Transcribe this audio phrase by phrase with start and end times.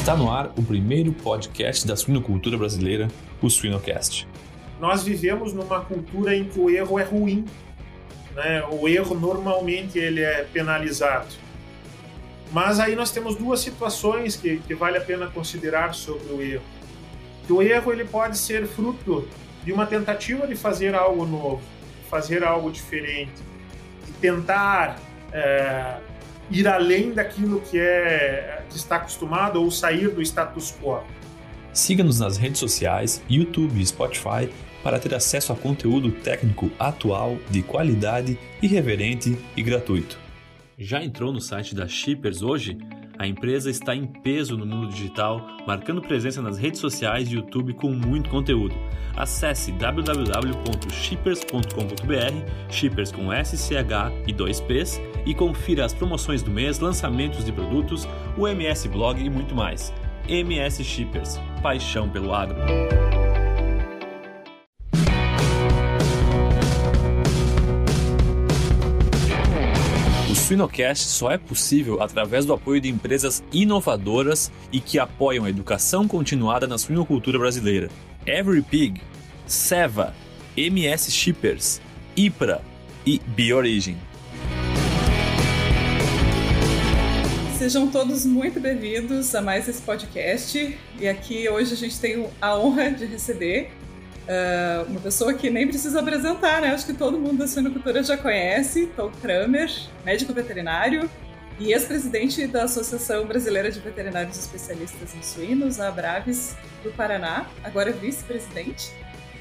[0.00, 3.06] Está no ar o primeiro podcast da suinocultura brasileira,
[3.42, 4.26] o Suinocast.
[4.80, 7.44] Nós vivemos numa cultura em que o erro é ruim.
[8.34, 8.64] Né?
[8.70, 11.28] O erro normalmente ele é penalizado.
[12.50, 16.64] Mas aí nós temos duas situações que, que vale a pena considerar sobre o erro.
[17.46, 19.28] Que o erro ele pode ser fruto
[19.62, 21.60] de uma tentativa de fazer algo novo,
[22.08, 23.42] fazer algo diferente,
[24.06, 24.98] de tentar
[25.30, 25.98] é,
[26.50, 31.02] ir além daquilo que é que está acostumado ou sair do status quo.
[31.72, 34.50] Siga-nos nas redes sociais, YouTube e Spotify
[34.82, 40.18] para ter acesso a conteúdo técnico atual, de qualidade, irreverente e gratuito.
[40.78, 42.78] Já entrou no site da Shippers hoje?
[43.20, 47.74] A empresa está em peso no mundo digital, marcando presença nas redes sociais e YouTube
[47.74, 48.74] com muito conteúdo.
[49.14, 57.52] Acesse www.shippers.com.br, shippers com SCH e 2Ps, e confira as promoções do mês, lançamentos de
[57.52, 59.92] produtos, o MS Blog e muito mais.
[60.26, 62.56] MS Shippers, paixão pelo agro.
[70.50, 76.08] Suinocast só é possível através do apoio de empresas inovadoras e que apoiam a educação
[76.08, 77.88] continuada na suinocultura brasileira.
[78.26, 79.00] Every Pig,
[79.46, 80.12] Seva,
[80.56, 81.80] MS Shippers,
[82.16, 82.60] IPRA
[83.06, 83.96] e BioOrigin.
[87.56, 90.76] Sejam todos muito bem-vindos a mais esse podcast.
[90.98, 93.70] E aqui hoje a gente tem a honra de receber
[94.30, 96.68] Uh, uma pessoa que nem precisa apresentar, né?
[96.68, 99.68] Acho que todo mundo da suinocultura já conhece, Tom Kramer,
[100.04, 101.10] médico veterinário
[101.58, 107.90] e ex-presidente da Associação Brasileira de Veterinários Especialistas em Suínos, a Abraves do Paraná, agora
[107.90, 108.92] vice-presidente.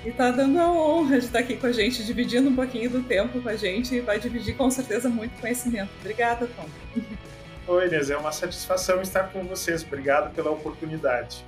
[0.03, 3.03] E está dando a honra de estar aqui com a gente, dividindo um pouquinho do
[3.03, 5.91] tempo com a gente e vai dividir com certeza muito conhecimento.
[5.99, 6.65] Obrigada, Tom.
[7.67, 9.83] Oi, Inês, é uma satisfação estar com vocês.
[9.83, 11.45] Obrigado pela oportunidade.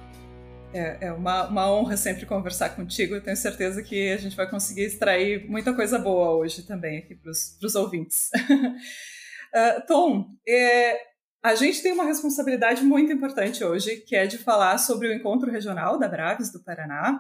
[0.73, 3.15] É, é uma, uma, honra sempre conversar contigo.
[3.15, 7.15] Eu tenho certeza que a gente vai conseguir extrair muita coisa boa hoje também aqui
[7.15, 8.30] para os ouvintes.
[8.36, 10.98] uh, Tom, é,
[11.43, 15.52] a gente tem uma responsabilidade muito importante hoje, que é de falar sobre o encontro
[15.52, 17.20] regional da Braves do Paraná,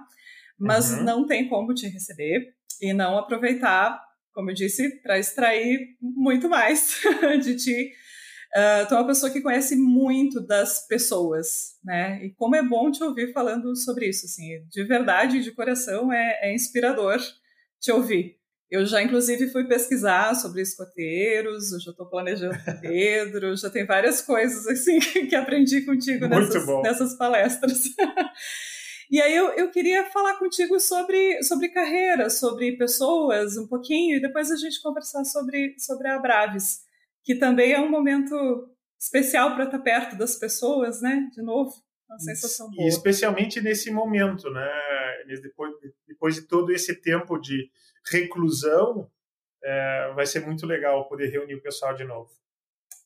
[0.59, 1.03] mas uhum.
[1.03, 3.99] não tem como te receber e não aproveitar,
[4.33, 6.99] como eu disse, para extrair muito mais
[7.43, 7.91] de ti
[8.53, 12.23] Uh, tu é uma pessoa que conhece muito das pessoas, né?
[12.25, 16.39] E como é bom te ouvir falando sobre isso, assim, de verdade, de coração, é,
[16.41, 17.17] é inspirador
[17.79, 18.37] te ouvir.
[18.69, 23.85] Eu já, inclusive, fui pesquisar sobre escoteiros, eu já estou planejando com Pedro, já tem
[23.85, 27.83] várias coisas, assim, que aprendi contigo nessas, nessas palestras.
[29.11, 34.21] E aí eu, eu queria falar contigo sobre, sobre carreira, sobre pessoas, um pouquinho, e
[34.21, 36.79] depois a gente conversar sobre, sobre a Braves
[37.23, 38.35] que também é um momento
[38.99, 41.29] especial para estar tá perto das pessoas, né?
[41.33, 41.71] De novo,
[42.09, 42.83] uma sensação boa.
[42.83, 44.69] E especialmente nesse momento, né?
[45.41, 45.73] Depois,
[46.07, 47.69] depois de todo esse tempo de
[48.11, 49.09] reclusão,
[49.63, 52.29] é, vai ser muito legal poder reunir o pessoal de novo.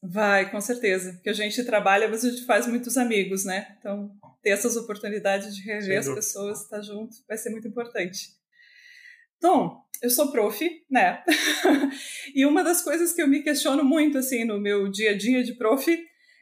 [0.02, 1.14] Vai, com certeza.
[1.14, 3.76] Porque a gente trabalha, mas a gente faz muitos amigos, né?
[3.80, 4.12] Então,
[4.42, 8.36] ter essas oportunidades de rever as pessoas, estar junto, vai ser muito importante.
[9.40, 10.60] Tom, eu sou prof,
[10.90, 11.24] né?
[12.36, 15.44] e uma das coisas que eu me questiono muito assim no meu dia a dia
[15.44, 15.86] de prof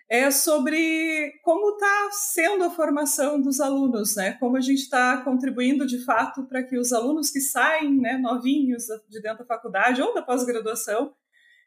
[0.09, 4.33] é sobre como está sendo a formação dos alunos, né?
[4.39, 8.83] Como a gente está contribuindo de fato para que os alunos que saem, né, novinhos
[9.09, 11.13] de dentro da faculdade ou da pós-graduação,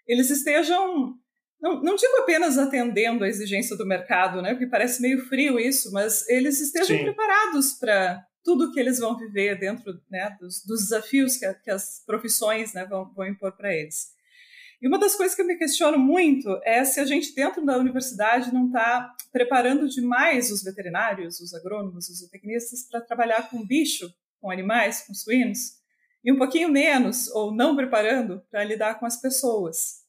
[0.06, 1.18] eles estejam
[1.60, 4.50] não, não digo apenas atendendo a exigência do mercado, né?
[4.50, 7.04] Porque parece meio frio isso, mas eles estejam Sim.
[7.04, 12.00] preparados para tudo que eles vão viver dentro né, dos, dos, desafios que, que, as
[12.06, 14.14] profissões né, vão, vão impor para eles.
[14.80, 17.76] E uma das coisas que eu me questiono muito é se a gente, dentro da
[17.76, 24.08] universidade, não está preparando demais os veterinários, os agrônomos, os zootecnistas para trabalhar com bicho,
[24.40, 25.80] com animais, com suínos,
[26.22, 30.04] e um pouquinho menos, ou não preparando, para lidar com as pessoas.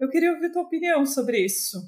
[0.00, 1.78] Eu queria ouvir tua opinião sobre isso.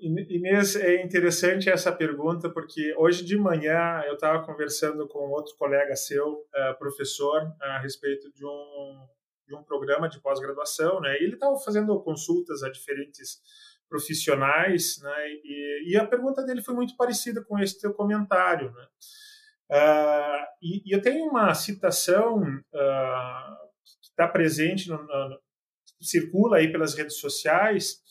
[0.00, 5.94] Inês, é interessante essa pergunta, porque hoje de manhã eu estava conversando com outro colega
[5.94, 9.06] seu, uh, professor, a respeito de um,
[9.46, 11.16] de um programa de pós-graduação, né?
[11.20, 13.40] E ele estava fazendo consultas a diferentes
[13.88, 15.28] profissionais, né?
[15.44, 18.86] E, e, a pergunta dele foi muito parecida com esse teu comentário, né?
[19.70, 23.70] Uh, e, e, eu tenho uma citação uh,
[24.02, 25.40] que está presente, no, no,
[26.00, 28.02] circula aí pelas redes sociais,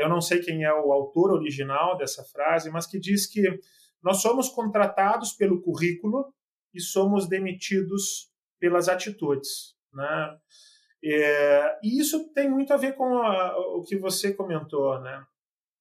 [0.00, 3.42] eu não sei quem é o autor original dessa frase, mas que diz que
[4.02, 6.32] nós somos contratados pelo currículo
[6.72, 8.30] e somos demitidos
[8.60, 9.74] pelas atitudes.
[9.92, 10.38] Né?
[11.04, 15.00] É, e isso tem muito a ver com a, o que você comentou.
[15.00, 15.24] Né?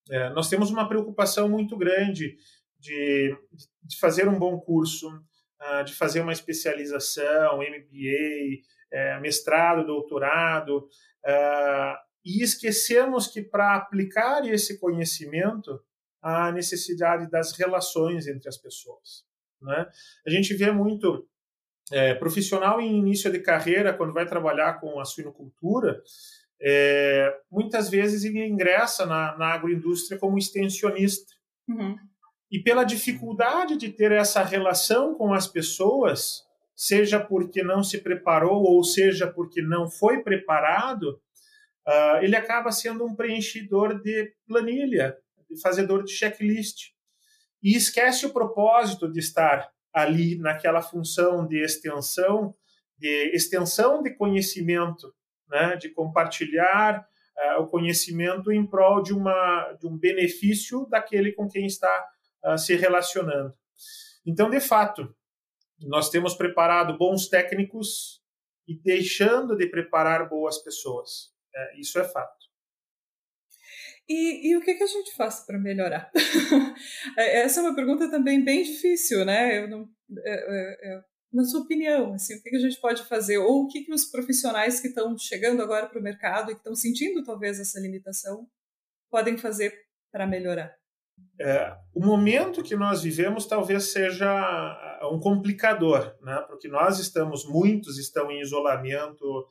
[0.10, 2.38] É, nós temos uma preocupação muito grande
[2.80, 3.38] de,
[3.82, 8.62] de fazer um bom curso, uh, de fazer uma especialização, MBA,
[8.92, 10.90] é, mestrado, doutorado,
[11.26, 15.80] uh, e esquecemos que para aplicar esse conhecimento
[16.22, 19.26] há necessidade das relações entre as pessoas.
[19.62, 19.86] Né?
[20.26, 21.28] A gente vê muito
[21.92, 26.02] é, profissional em início de carreira, quando vai trabalhar com a suinocultura,
[26.62, 31.34] é, muitas vezes ele ingressa na, na agroindústria como extensionista.
[31.68, 31.98] Uhum.
[32.50, 36.44] E pela dificuldade de ter essa relação com as pessoas,
[36.76, 41.20] seja porque não se preparou ou seja porque não foi preparado,
[41.88, 45.18] uh, ele acaba sendo um preenchidor de planilha,
[45.50, 46.92] de fazedor de checklist.
[47.62, 52.56] E esquece o propósito de estar ali naquela função de extensão,
[52.98, 55.14] de extensão de conhecimento,
[55.48, 57.06] né, de compartilhar
[57.58, 62.06] uh, o conhecimento em prol de, uma, de um benefício daquele com quem está
[62.46, 63.54] uh, se relacionando.
[64.26, 65.14] Então, de fato,
[65.80, 68.22] nós temos preparado bons técnicos
[68.68, 71.33] e deixando de preparar boas pessoas.
[71.56, 72.44] É, isso é fato.
[74.08, 76.12] E, e, o que, que a gente faz para melhorar?
[77.18, 79.60] É, essa é uma pergunta também bem difícil, né?
[79.60, 79.88] Eu não,
[80.26, 81.02] é, é,
[81.32, 83.38] na sua opinião, assim, o que, que a gente pode fazer?
[83.38, 86.60] Ou o que, que os profissionais que estão chegando agora para o mercado e que
[86.60, 88.48] estão sentindo talvez essa limitação
[89.12, 89.74] podem fazer
[90.12, 90.76] para melhorar?
[91.40, 96.44] É, o momento que nós vivemos talvez seja um complicador, né?
[96.48, 99.48] porque nós estamos, muitos estão em isolamento,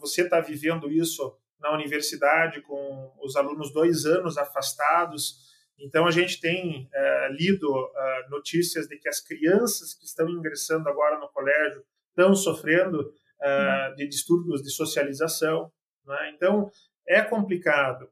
[0.00, 5.36] você está vivendo isso na universidade com os alunos dois anos afastados,
[5.78, 10.88] então a gente tem é, lido é, notícias de que as crianças que estão ingressando
[10.88, 13.94] agora no colégio estão sofrendo é, uhum.
[13.96, 15.72] de distúrbios de socialização,
[16.06, 16.32] né?
[16.34, 16.70] então
[17.06, 18.08] é complicado.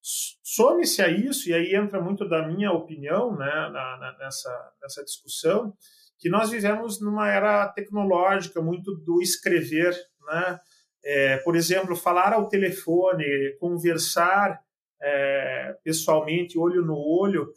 [0.00, 5.04] Some-se a isso, e aí entra muito da minha opinião né, na, na, nessa, nessa
[5.04, 5.74] discussão,
[6.18, 9.94] que nós vivemos numa era tecnológica, muito do escrever.
[10.26, 10.60] Né?
[11.10, 13.24] É, por exemplo, falar ao telefone,
[13.58, 14.60] conversar
[15.00, 17.50] é, pessoalmente, olho no olho,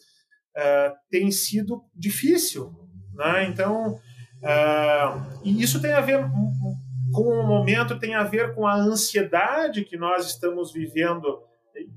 [0.55, 2.73] é, tem sido difícil.
[3.13, 3.43] Né?
[3.49, 3.99] Então,
[4.41, 5.03] é,
[5.43, 6.21] e isso tem a ver
[7.13, 11.43] com o momento, tem a ver com a ansiedade que nós estamos vivendo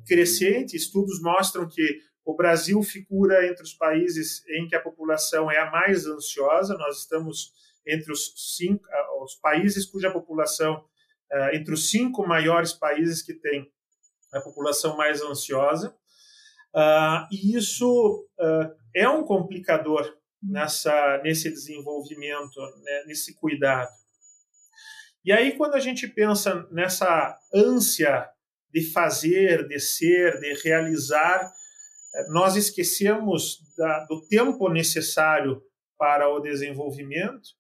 [0.09, 0.77] crescente.
[0.77, 5.71] Estudos mostram que o Brasil figura entre os países em que a população é a
[5.71, 6.77] mais ansiosa.
[6.77, 7.53] Nós estamos
[7.87, 8.85] entre os cinco
[9.23, 10.83] os países cuja população
[11.53, 13.69] entre os cinco maiores países que têm
[14.33, 15.95] a população mais ansiosa.
[16.75, 20.13] Uh, e isso uh, é um complicador
[20.43, 23.91] nessa, nesse desenvolvimento, né, nesse cuidado.
[25.25, 28.29] E aí, quando a gente pensa nessa ânsia
[28.71, 31.51] de fazer, de ser, de realizar,
[32.15, 35.63] eh, nós esquecemos da, do tempo necessário
[35.97, 37.51] para o desenvolvimento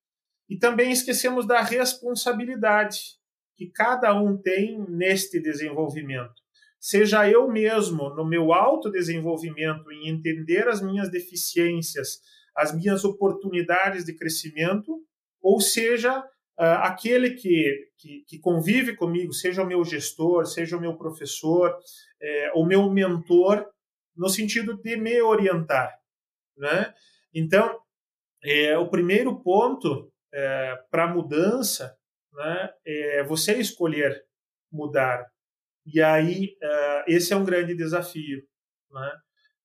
[0.50, 3.16] e também esquecemos da responsabilidade
[3.56, 6.34] que cada um tem neste desenvolvimento.
[6.80, 12.20] Seja eu mesmo, no meu autodesenvolvimento, em entender as minhas deficiências,
[12.54, 15.00] as minhas oportunidades de crescimento,
[15.40, 20.80] ou seja, uh, aquele que, que, que, convive comigo, seja o meu gestor, seja o
[20.80, 21.74] meu professor,
[22.20, 23.66] é, o meu mentor,
[24.16, 25.92] no sentido de me orientar.
[26.56, 26.94] Né?
[27.34, 27.78] Então,
[28.42, 31.96] é, o primeiro ponto é, para mudança
[32.34, 34.22] né, é você escolher
[34.70, 35.24] mudar.
[35.86, 38.42] E aí, uh, esse é um grande desafio.
[38.90, 39.12] Né?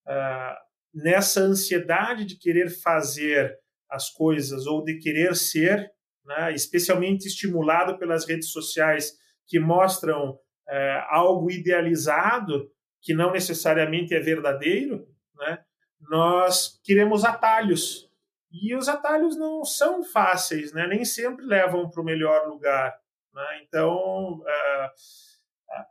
[0.07, 3.57] Uh, nessa ansiedade de querer fazer
[3.89, 5.91] as coisas ou de querer ser,
[6.25, 9.13] né, especialmente estimulado pelas redes sociais
[9.47, 12.69] que mostram é, algo idealizado
[13.01, 15.59] que não necessariamente é verdadeiro, né,
[16.01, 18.08] nós queremos atalhos.
[18.51, 22.99] E os atalhos não são fáceis, né, nem sempre levam para o melhor lugar.
[23.33, 24.91] Né, então, é,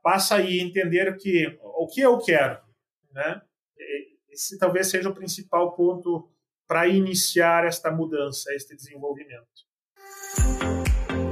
[0.02, 2.60] passa aí entender que, o que eu quero.
[3.12, 3.40] Né,
[4.30, 6.30] esse talvez seja o principal ponto
[6.66, 9.66] para iniciar esta mudança, este desenvolvimento.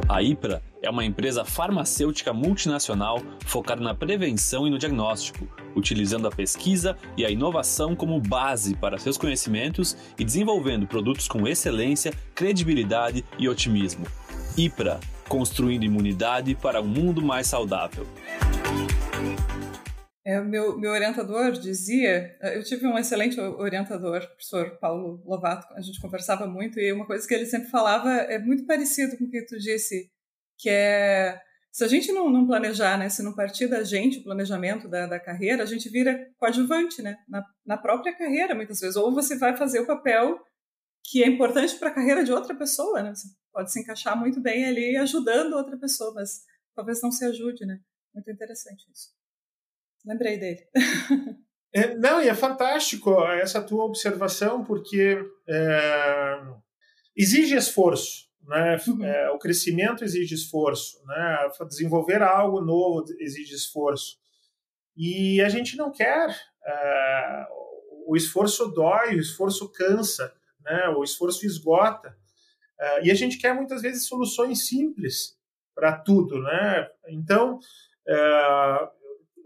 [0.08, 6.30] A IPRA é uma empresa farmacêutica multinacional focada na prevenção e no diagnóstico, utilizando a
[6.30, 13.24] pesquisa e a inovação como base para seus conhecimentos e desenvolvendo produtos com excelência, credibilidade
[13.36, 14.06] e otimismo.
[14.56, 18.06] IPRA construindo imunidade para um mundo mais saudável.
[20.26, 25.80] É, meu, meu orientador dizia, eu tive um excelente orientador, o professor Paulo Lovato, a
[25.80, 29.30] gente conversava muito, e uma coisa que ele sempre falava é muito parecido com o
[29.30, 30.10] que tu disse,
[30.58, 31.40] que é
[31.70, 35.06] se a gente não, não, planejar, né, se não partir da gente o planejamento da,
[35.06, 38.96] da carreira, a gente vira coadjuvante, né, na, na, própria carreira, muitas vezes.
[38.96, 40.40] Ou você vai fazer o papel
[41.04, 43.14] que é importante para a carreira de outra pessoa, né?
[43.14, 46.40] Você pode se encaixar muito bem ali ajudando outra pessoa, mas
[46.74, 47.78] talvez não se ajude, né?
[48.14, 49.10] Muito interessante isso.
[50.06, 50.60] Lembrei dele.
[51.74, 56.40] É, não, e é fantástico essa tua observação, porque é,
[57.14, 58.30] exige esforço.
[58.46, 58.78] Né?
[58.86, 59.04] Uhum.
[59.04, 61.04] É, o crescimento exige esforço.
[61.04, 61.50] Né?
[61.68, 64.16] Desenvolver algo novo exige esforço.
[64.96, 66.34] E a gente não quer.
[66.64, 67.46] É,
[68.06, 70.32] o esforço dói, o esforço cansa,
[70.64, 70.88] né?
[70.96, 72.16] o esforço esgota.
[72.80, 75.36] É, e a gente quer muitas vezes soluções simples
[75.74, 76.40] para tudo.
[76.40, 76.88] Né?
[77.08, 77.58] Então,
[78.08, 78.88] é,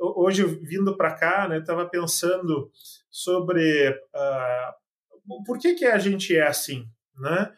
[0.00, 2.70] hoje vindo para cá, né, estava pensando
[3.10, 6.88] sobre uh, por que que a gente é assim,
[7.18, 7.52] né?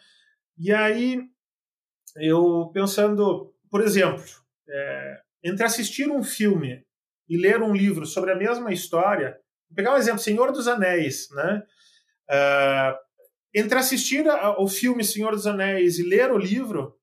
[0.58, 1.22] E aí
[2.16, 4.24] eu pensando, por exemplo,
[4.68, 6.84] é, entre assistir um filme
[7.28, 11.28] e ler um livro sobre a mesma história, vou pegar um exemplo, Senhor dos Anéis,
[11.30, 11.62] né?
[12.30, 12.98] Uh,
[13.54, 14.24] entre assistir
[14.58, 16.96] o filme Senhor dos Anéis e ler o livro,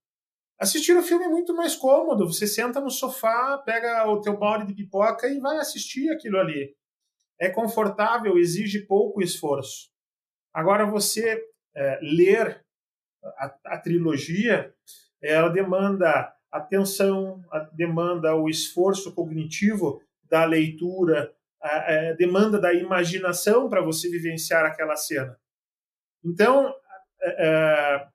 [0.59, 2.27] Assistir o filme é muito mais cômodo.
[2.27, 6.75] Você senta no sofá, pega o teu balde de pipoca e vai assistir aquilo ali.
[7.39, 9.89] É confortável, exige pouco esforço.
[10.53, 11.41] Agora, você
[11.73, 12.61] é, ler
[13.23, 14.73] a, a, trilogia,
[15.21, 23.81] ela demanda atenção, demanda o esforço cognitivo da leitura, a, a demanda da imaginação para
[23.81, 25.39] você vivenciar aquela cena.
[26.21, 26.75] Então,
[27.21, 28.07] é, é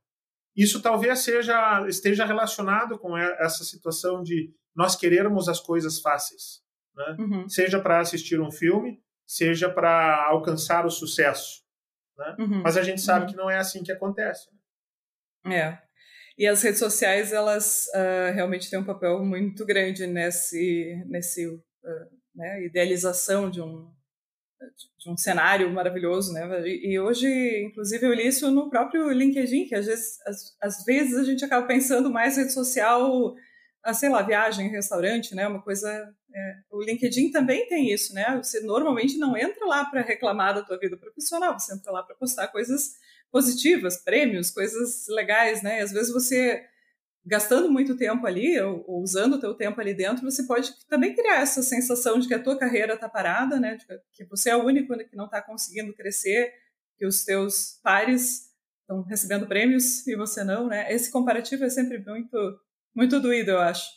[0.57, 6.63] isso talvez seja esteja relacionado com essa situação de nós querermos as coisas fáceis,
[6.95, 7.17] né?
[7.19, 7.49] uhum.
[7.49, 11.63] seja para assistir um filme, seja para alcançar o sucesso.
[12.17, 12.37] Né?
[12.39, 12.63] Uhum.
[12.63, 13.31] Mas a gente sabe uhum.
[13.31, 14.49] que não é assim que acontece.
[15.45, 15.57] Né?
[15.57, 15.85] É.
[16.37, 21.61] E as redes sociais, elas uh, realmente têm um papel muito grande nesse, nesse uh,
[22.35, 23.89] né, idealização de um,
[24.99, 26.67] de um cenário maravilhoso, né?
[26.67, 27.29] E hoje,
[27.67, 31.45] inclusive, eu li isso no próprio LinkedIn, que às vezes, às, às vezes a gente
[31.45, 33.35] acaba pensando mais rede social,
[33.83, 35.47] a, sei lá, viagem, restaurante, né?
[35.47, 35.89] Uma coisa.
[36.35, 38.41] É, o LinkedIn também tem isso, né?
[38.43, 42.17] Você normalmente não entra lá para reclamar da tua vida profissional, você entra lá para
[42.17, 42.95] postar coisas
[43.31, 45.79] positivas, prêmios, coisas legais, né?
[45.79, 46.65] E às vezes você
[47.25, 51.15] gastando muito tempo ali, ou, ou usando o teu tempo ali dentro, você pode também
[51.15, 53.77] criar essa sensação de que a tua carreira está parada, né?
[53.77, 56.53] De que você é o único que não está conseguindo crescer,
[56.99, 58.53] que os teus pares
[58.83, 60.93] estão recebendo prêmios e você não, né?
[60.93, 62.61] Esse comparativo é sempre muito,
[62.95, 63.89] muito doído, eu acho.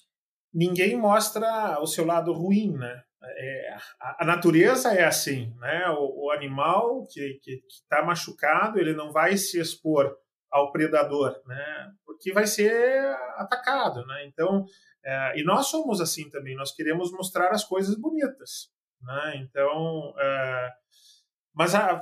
[0.53, 3.03] Ninguém mostra o seu lado ruim, né?
[3.22, 5.89] É, a, a, natureza é assim, né?
[5.89, 10.15] O, o animal que está machucado, ele não vai se expor
[10.50, 11.91] ao predador, né?
[12.18, 13.06] Porque vai ser
[13.36, 14.26] atacado, né?
[14.26, 14.66] Então,
[15.06, 16.56] é, e nós somos assim também.
[16.56, 18.72] Nós queremos mostrar as coisas bonitas,
[19.02, 19.38] né?
[19.38, 20.72] Então, é,
[21.54, 22.02] mas a,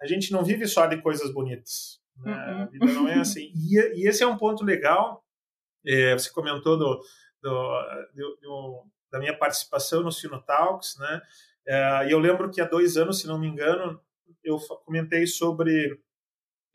[0.00, 2.00] a gente não vive só de coisas bonitas.
[2.16, 2.32] Né?
[2.32, 2.62] Uhum.
[2.62, 3.52] A vida não é assim.
[3.54, 5.24] E, e esse é um ponto legal.
[5.86, 7.00] É, você comentou do,
[7.40, 11.22] do, do, do, da minha participação no Sinotalks, né?
[11.66, 14.00] É, e eu lembro que há dois anos, se não me engano,
[14.42, 16.00] eu comentei sobre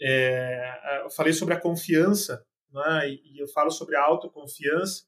[0.02, 5.04] é, eu falei sobre a confiança, né, e eu falo sobre a autoconfiança.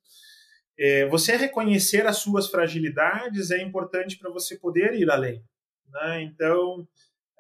[0.78, 5.44] É, você reconhecer as suas fragilidades é importante para você poder ir além.
[5.90, 6.22] Né?
[6.22, 6.88] Então,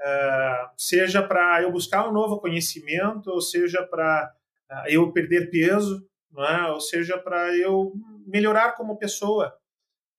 [0.01, 4.33] é, seja para eu buscar um novo conhecimento, ou seja para
[4.69, 6.67] é, eu perder peso, né?
[6.67, 7.93] ou seja para eu
[8.27, 9.55] melhorar como pessoa.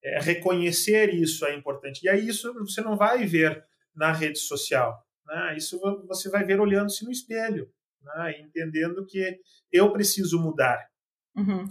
[0.03, 2.03] É, reconhecer isso é importante.
[2.03, 3.63] E aí isso você não vai ver
[3.95, 5.05] na rede social.
[5.27, 5.57] Né?
[5.57, 7.71] Isso você vai ver olhando-se no espelho,
[8.03, 8.39] né?
[8.41, 9.39] entendendo que
[9.71, 10.87] eu preciso mudar.
[11.35, 11.65] Uhum.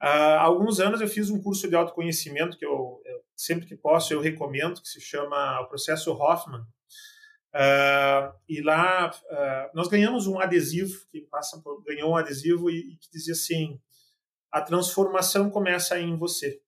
[0.00, 4.12] Há alguns anos eu fiz um curso de autoconhecimento que eu, eu sempre que posso
[4.12, 6.62] eu recomendo, que se chama o processo Hoffman.
[7.54, 12.92] Uh, e lá uh, nós ganhamos um adesivo que passa por, ganhou um adesivo e,
[12.92, 13.80] e, que dizia assim:
[14.52, 16.60] a transformação começa em você,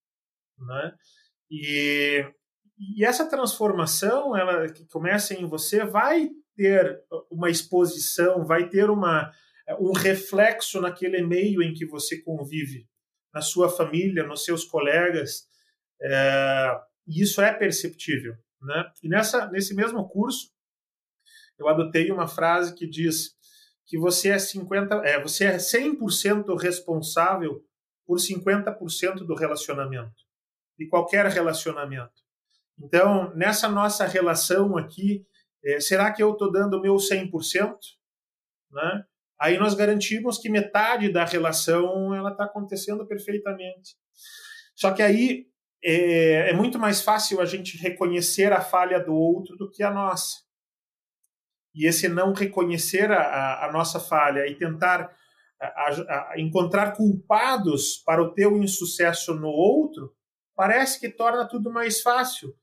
[0.58, 0.94] né?
[1.50, 2.24] E
[2.78, 7.00] e essa transformação, ela que começa em você, vai ter
[7.30, 9.32] uma exposição, vai ter uma,
[9.78, 12.84] um reflexo naquele meio em que você convive,
[13.32, 15.46] na sua família, nos seus colegas.
[16.02, 18.34] É, e isso é perceptível.
[18.60, 18.90] Né?
[19.04, 20.50] E nessa, nesse mesmo curso,
[21.56, 23.36] eu adotei uma frase que diz
[23.86, 27.64] que você é 50, é, você é 100% responsável
[28.04, 30.24] por 50% do relacionamento,
[30.76, 32.12] de qualquer relacionamento.
[32.76, 35.24] Então, nessa nossa relação aqui,
[35.64, 37.76] é, será que eu estou dando o meu 100%?
[38.70, 39.04] Né?
[39.40, 43.96] Aí nós garantimos que metade da relação ela está acontecendo perfeitamente.
[44.74, 45.46] Só que aí
[45.82, 49.90] é, é, muito mais fácil a gente reconhecer a falha do outro do que a
[49.90, 50.38] nossa.
[51.74, 55.14] E esse não reconhecer a, a nossa falha e tentar
[55.60, 60.14] a, a encontrar culpados para o teu insucesso no outro,
[60.56, 62.56] parece que torna tudo mais fácil.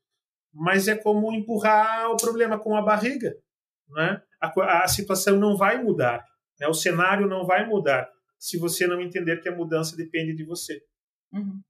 [0.58, 3.36] Mas é como empurrar o problema com a barriga.
[3.88, 4.20] Né?
[4.40, 6.24] A, a situação não vai mudar,
[6.58, 6.66] né?
[6.66, 8.08] o cenário não vai mudar
[8.38, 10.80] se você não entender que a mudança depende de você.
[11.32, 11.60] Uhum.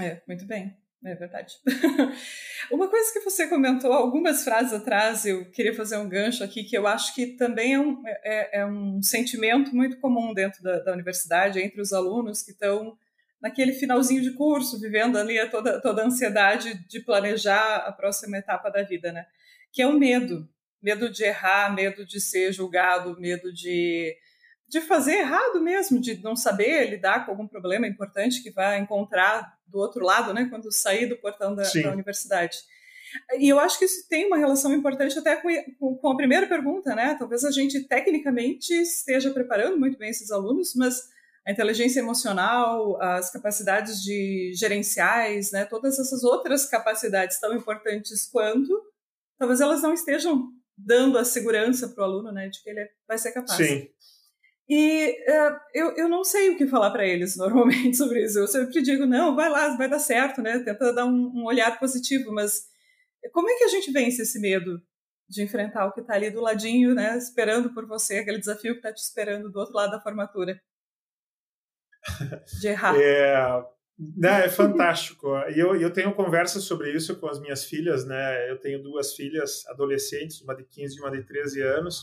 [0.00, 0.76] É, muito bem.
[1.04, 1.54] É verdade.
[2.72, 6.76] Uma coisa que você comentou algumas frases atrás, eu queria fazer um gancho aqui, que
[6.76, 10.92] eu acho que também é um, é, é um sentimento muito comum dentro da, da,
[10.92, 12.98] universidade, entre os alunos que estão
[13.40, 18.70] naquele finalzinho de curso, vivendo ali toda, toda a ansiedade de planejar a próxima etapa
[18.70, 19.26] da vida, né?
[19.72, 20.48] Que é o medo.
[20.82, 24.16] Medo de errar, medo de ser julgado, medo de
[24.68, 29.56] de fazer errado mesmo, de não saber lidar com algum problema importante que vai encontrar
[29.66, 32.58] do outro lado, né, quando sair do portão da, da universidade.
[33.38, 36.94] E eu acho que isso tem uma relação importante até com, com, a primeira pergunta,
[36.94, 37.16] né?
[37.18, 41.08] Talvez a gente tecnicamente esteja preparando muito bem esses alunos, mas
[41.48, 45.64] a inteligência emocional, as capacidades de gerenciais, né?
[45.64, 48.70] Todas essas outras capacidades tão importantes quanto,
[49.38, 52.50] talvez elas não estejam dando a segurança para o aluno, né?
[52.50, 53.56] De que ele vai ser capaz.
[53.66, 53.88] Sim.
[54.68, 58.38] E uh, eu, eu não sei o que falar para eles normalmente sobre isso.
[58.38, 60.58] Eu sempre digo, não, vai lá, vai dar certo, né?
[60.58, 62.64] Tenta dar um, um olhar positivo, mas
[63.32, 64.82] como é que a gente vence esse medo
[65.26, 67.16] de enfrentar o que está ali do ladinho, né?
[67.16, 70.60] Esperando por você, aquele desafio que está te esperando do outro lado da formatura?
[72.60, 72.96] De errar.
[72.96, 73.64] É,
[74.16, 75.28] né, é fantástico.
[75.54, 78.50] E eu, eu tenho conversas sobre isso com as minhas filhas, né?
[78.50, 82.02] Eu tenho duas filhas adolescentes, uma de 15 e uma de 13 anos.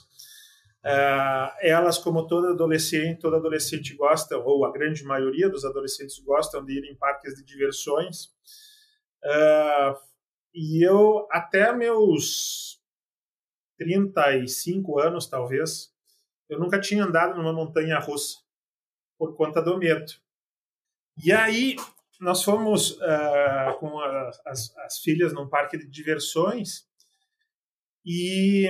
[0.85, 6.63] Uh, elas, como toda adolescente, toda adolescente gosta, ou a grande maioria dos adolescentes gostam
[6.63, 8.25] de ir em parques de diversões.
[9.23, 9.97] Uh,
[10.53, 12.79] e eu, até meus
[13.77, 15.91] 35 anos, talvez,
[16.47, 18.37] eu nunca tinha andado numa montanha russa,
[19.17, 20.11] por conta do medo.
[21.23, 21.75] E aí,
[22.19, 26.85] nós fomos uh, com a, as, as filhas num parque de diversões
[28.05, 28.69] e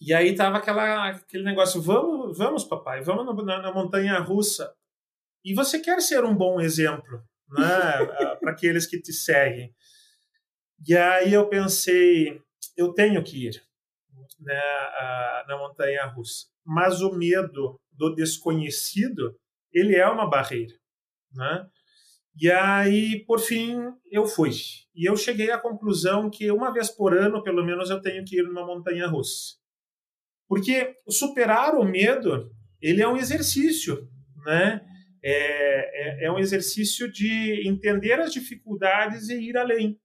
[0.00, 4.72] e aí tava aquela, aquele negócio, vamos, vamos papai, vamos na, na montanha russa.
[5.44, 9.74] E você quer ser um bom exemplo, né, para aqueles que te seguem.
[10.86, 12.40] E aí eu pensei,
[12.76, 13.62] eu tenho que ir
[14.38, 14.60] né,
[15.48, 16.46] na montanha russa.
[16.64, 19.36] Mas o medo do desconhecido,
[19.72, 20.72] ele é uma barreira,
[21.32, 21.66] né?
[22.40, 23.76] E aí, por fim,
[24.10, 24.52] eu fui.
[24.94, 28.38] E eu cheguei à conclusão que uma vez por ano, pelo menos, eu tenho que
[28.38, 29.56] ir numa montanha russa.
[30.46, 34.08] Porque superar o medo, ele é um exercício,
[34.46, 34.80] né?
[35.20, 40.00] É, é, é um exercício de entender as dificuldades e ir além.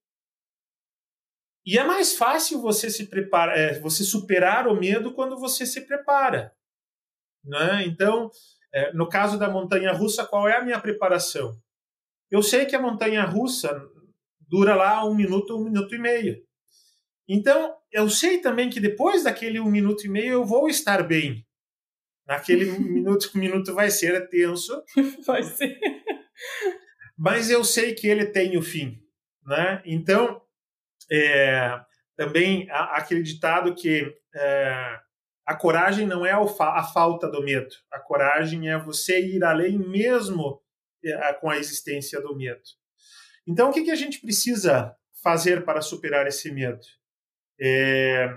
[1.63, 5.81] E é mais fácil você se preparar, é, você superar o medo quando você se
[5.81, 6.51] prepara.
[7.43, 7.85] Né?
[7.85, 8.31] Então,
[8.73, 11.57] é, no caso da montanha russa, qual é a minha preparação?
[12.31, 13.79] Eu sei que a montanha russa
[14.47, 16.43] dura lá um minuto, um minuto e meio.
[17.27, 21.45] Então, eu sei também que depois daquele um minuto e meio eu vou estar bem.
[22.25, 24.83] Naquele minuto, um minuto vai ser tenso.
[25.25, 25.79] Vai ser.
[27.17, 28.99] Mas eu sei que ele tem o fim.
[29.45, 29.81] Né?
[29.85, 30.41] Então,
[31.11, 31.79] é,
[32.15, 34.99] também há aquele ditado que é,
[35.45, 37.75] a coragem não é a falta do medo.
[37.91, 40.61] A coragem é você ir além mesmo
[41.03, 42.61] é, com a existência do medo.
[43.45, 46.81] Então, o que, que a gente precisa fazer para superar esse medo?
[47.59, 48.29] é,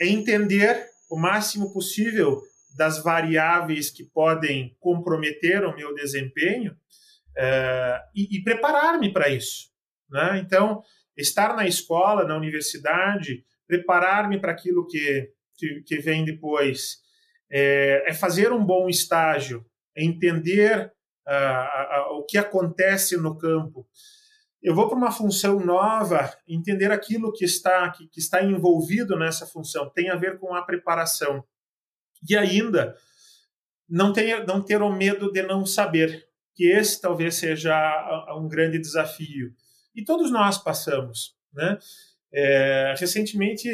[0.00, 2.40] é entender o máximo possível
[2.76, 6.76] das variáveis que podem comprometer o meu desempenho
[7.36, 9.70] é, e, preparar-me para isso.
[10.08, 10.38] Né?
[10.38, 10.82] Então,
[11.16, 16.98] estar na escola, na universidade, preparar-me para aquilo que, que, que, vem depois,
[17.50, 19.64] é, é, fazer um bom estágio,
[19.96, 20.92] é entender
[21.28, 23.86] uh, o que acontece no campo,
[24.62, 29.46] eu vou para uma função nova, entender aquilo que está que, que, está envolvido nessa
[29.46, 31.42] função, tem a ver com a preparação.
[32.28, 32.94] E ainda
[33.88, 37.74] não ter, não ter o medo de não saber, que esse talvez seja
[38.38, 39.54] um grande desafio.
[39.94, 41.34] E todos nós passamos.
[41.52, 41.78] Né?
[42.32, 43.68] É, recentemente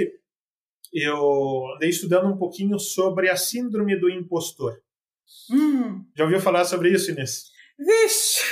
[0.92, 4.78] eu andei estudando um pouquinho sobre a síndrome do impostor.
[5.50, 6.04] Hum.
[6.16, 7.44] Já ouviu falar sobre isso, Inês?
[7.78, 8.42] Vixe!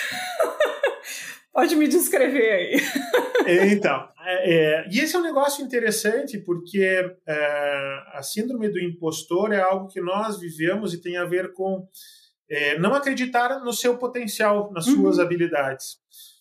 [1.53, 2.81] Pode me descrever aí.
[3.47, 6.83] É, então, é, é, e esse é um negócio interessante porque
[7.27, 11.87] é, a síndrome do impostor é algo que nós vivemos e tem a ver com
[12.51, 15.23] é, não acreditar no seu potencial, nas suas uhum.
[15.23, 15.99] habilidades.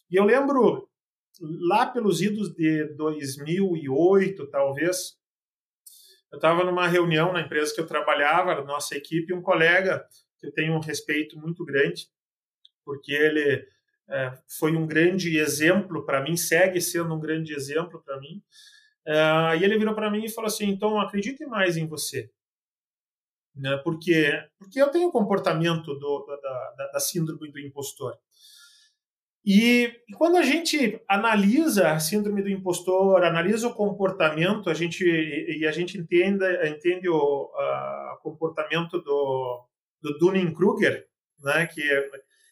[0.10, 0.88] E eu lembro,
[1.68, 5.14] lá pelos idos de 2008, talvez,
[6.34, 10.04] eu estava numa reunião na empresa que eu trabalhava, nossa equipe, um colega
[10.40, 12.08] que eu tenho um respeito muito grande,
[12.84, 13.64] porque ele
[14.10, 18.42] é, foi um grande exemplo para mim, segue sendo um grande exemplo para mim.
[19.06, 22.32] É, e ele virou para mim e falou assim: então acredite mais em você.
[23.56, 23.78] Né?
[23.84, 28.18] Porque, porque eu tenho o comportamento do, da, da, da síndrome do impostor.
[29.46, 35.04] E, e, quando a gente analisa a síndrome do impostor, analisa o comportamento, a gente
[35.04, 39.66] e a gente entende, entende o a, comportamento do,
[40.02, 41.06] do Dunning-Kruger,
[41.44, 41.82] né, que,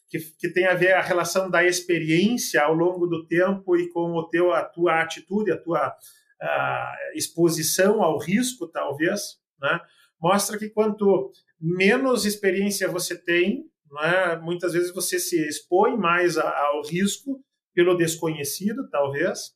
[0.10, 4.12] que, que tem a ver a relação da experiência ao longo do tempo e com
[4.12, 5.95] o teu a tua atitude, a tua
[6.41, 9.80] a exposição ao risco, talvez, né,
[10.19, 13.65] mostra que quanto menos experiência você tem,
[13.99, 14.39] é?
[14.39, 19.49] Muitas vezes você se expõe mais ao risco pelo desconhecido, talvez.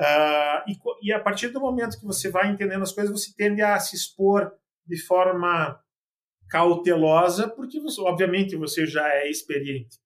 [0.00, 3.62] Uh, e, e, a partir do momento que você vai entendendo as coisas, você tende
[3.62, 4.52] a se expor
[4.86, 5.78] de forma
[6.48, 9.98] cautelosa, porque você, obviamente você já é experiente.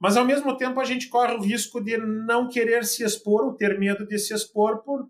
[0.00, 3.54] Mas ao mesmo tempo a gente corre o risco de não querer se expor ou
[3.54, 5.08] ter medo de se expor por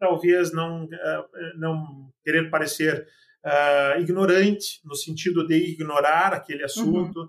[0.00, 3.06] talvez não uh, não querer parecer
[3.44, 7.26] uh, ignorante, no sentido de ignorar aquele assunto, uhum.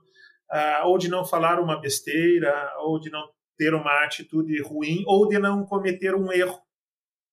[0.52, 5.28] uh, ou de não falar uma besteira, ou de não ter uma atitude ruim, ou
[5.28, 6.62] de não cometer um erro,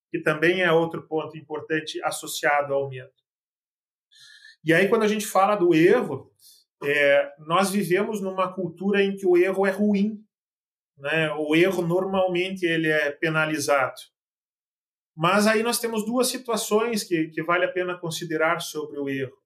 [0.09, 3.11] que também é outro ponto importante associado ao medo.
[4.63, 6.31] E aí, quando a gente fala do erro,
[6.83, 10.23] é, nós vivemos numa cultura em que o erro é ruim.
[10.97, 11.31] Né?
[11.33, 13.99] O erro, normalmente, ele é penalizado.
[15.15, 19.37] Mas aí nós temos duas situações que, que vale a pena considerar sobre o erro.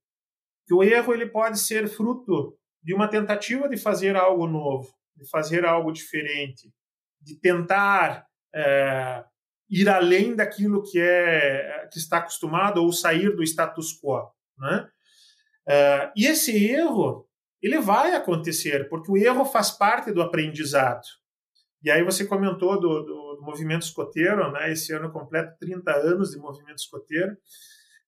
[0.65, 5.27] Que o erro ele pode ser fruto de uma tentativa de fazer algo novo, de
[5.29, 6.71] fazer algo diferente,
[7.19, 9.23] de tentar é,
[9.69, 14.87] ir além daquilo que é que está acostumado ou sair do status quo, né?
[15.67, 17.27] É, e esse erro
[17.61, 21.05] ele vai acontecer porque o erro faz parte do aprendizado.
[21.85, 24.71] E aí você comentou do, do, movimento escoteiro, né?
[24.71, 27.37] Esse ano completo 30 anos de movimento escoteiro.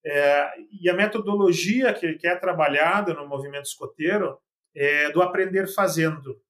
[0.03, 0.49] É,
[0.81, 4.39] e a metodologia que, que é trabalhada no movimento escoteiro
[4.75, 6.41] é do aprender fazendo.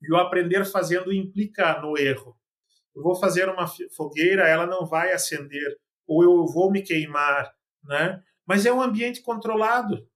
[0.00, 2.36] E o aprender fazendo implica no erro.
[2.94, 8.22] Eu vou fazer uma fogueira, ela não vai acender, ou eu vou me queimar, né?
[8.46, 10.06] Mas é um ambiente controlado.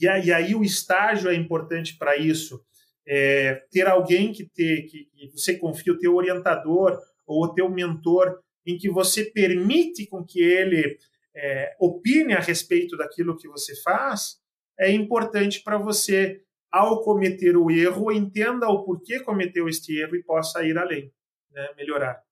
[0.00, 2.64] E aí o estágio é importante para isso
[3.08, 7.70] é, ter alguém que, te, que, que você confia, o teu orientador ou o teu
[7.70, 10.98] mentor, em que você permite com que ele
[11.34, 14.36] é, opine a respeito daquilo que você faz,
[14.78, 20.22] é importante para você, ao cometer o erro, entenda o porquê cometeu este erro e
[20.22, 21.10] possa ir além,
[21.50, 22.22] né, melhorar.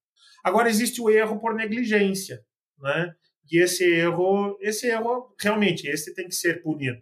[0.44, 2.44] Agora existe o erro por negligência,
[2.78, 3.14] né?
[3.50, 7.00] E esse erro, esse erro realmente, esse tem que ser punido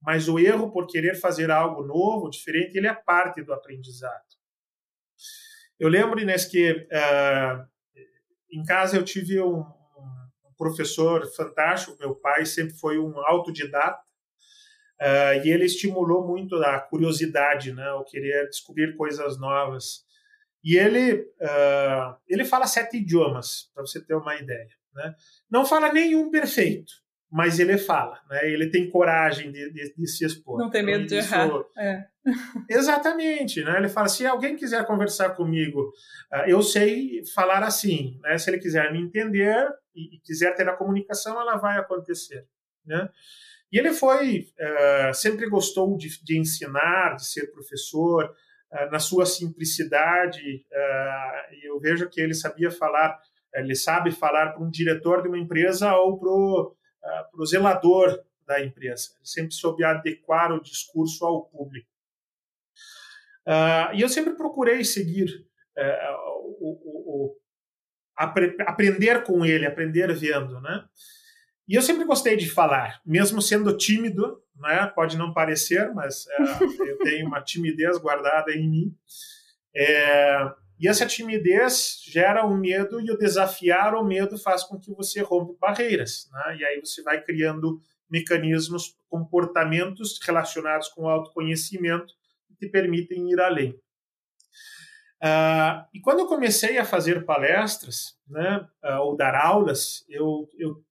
[0.00, 4.24] mas o erro por querer fazer algo novo, diferente, ele é parte do aprendizado.
[5.78, 7.66] Eu lembro, Inês, que uh,
[8.50, 14.02] em casa eu tive um, um, professor fantástico, meu pai sempre foi um autodidata,
[15.00, 20.04] uh, e ele estimulou muito a curiosidade, né, o querer descobrir coisas novas.
[20.62, 24.68] E ele, uh, ele fala sete idiomas, para você ter uma ideia.
[24.94, 25.14] Né?
[25.50, 26.92] Não fala nenhum perfeito,
[27.30, 28.50] mas ele fala, né?
[28.50, 30.58] Ele tem coragem de, de, de se expor.
[30.58, 31.64] Não tem medo então, de errar.
[31.78, 32.04] É.
[32.68, 33.76] Exatamente, né?
[33.76, 35.92] Ele fala: se alguém quiser conversar comigo,
[36.32, 38.36] uh, eu sei falar assim, né?
[38.36, 42.44] Se ele quiser me entender e, quiser ter a comunicação, ela vai acontecer,
[42.84, 43.08] né?
[43.72, 48.24] E ele foi uh, sempre gostou de, de, ensinar, de ser professor,
[48.72, 50.66] uh, na sua simplicidade.
[51.62, 53.16] eu vejo que ele sabia falar,
[53.54, 58.22] ele sabe falar para um diretor de uma empresa ou para uh, para o zelador
[58.46, 59.10] da empresa.
[59.16, 61.88] Ele sempre soube adequar o discurso ao público.
[63.46, 67.36] Uh, e eu sempre procurei seguir uh, o, o, o
[68.16, 70.84] apre, aprender com ele, aprender vendo, né?
[71.66, 74.86] E eu sempre gostei de falar, mesmo sendo tímido, né?
[74.94, 76.26] Pode não parecer, mas
[76.86, 78.96] eu tenho uma timidez guardada em mim.
[79.74, 84.90] É, e essa timidez gera um medo e o desafiar o medo faz com que
[84.90, 86.56] você rompa barreiras, né?
[86.56, 92.14] E aí você vai criando mecanismos, comportamentos relacionados com o autoconhecimento
[92.48, 93.78] que te permitem ir além.
[95.22, 100.82] Uh, e quando eu comecei a fazer palestras, né, uh, ou dar aulas, eu, eu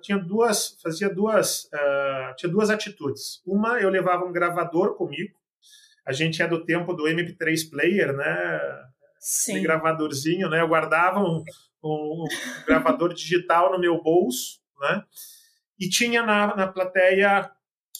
[0.00, 3.42] tinha duas, fazia duas, uh, tinha duas atitudes.
[3.46, 5.38] Uma, eu levava um gravador comigo,
[6.06, 8.60] a gente é do tempo do MP3 player, né?
[9.24, 9.62] Sim.
[9.62, 10.60] gravadorzinho, né?
[10.60, 11.42] Eu guardava um,
[11.82, 12.24] um,
[12.66, 15.02] gravador digital no meu bolso, né?
[15.80, 17.50] E tinha na, na plateia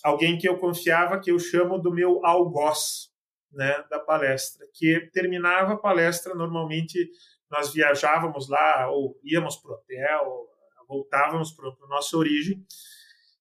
[0.02, 3.10] alguém que eu confiava, que eu chamo do meu algoz,
[3.50, 3.82] né?
[3.88, 7.10] Da palestra, que terminava a palestra normalmente
[7.50, 10.46] nós viajávamos lá ou íamos para o hotel,
[10.86, 12.62] voltávamos para a nossa origem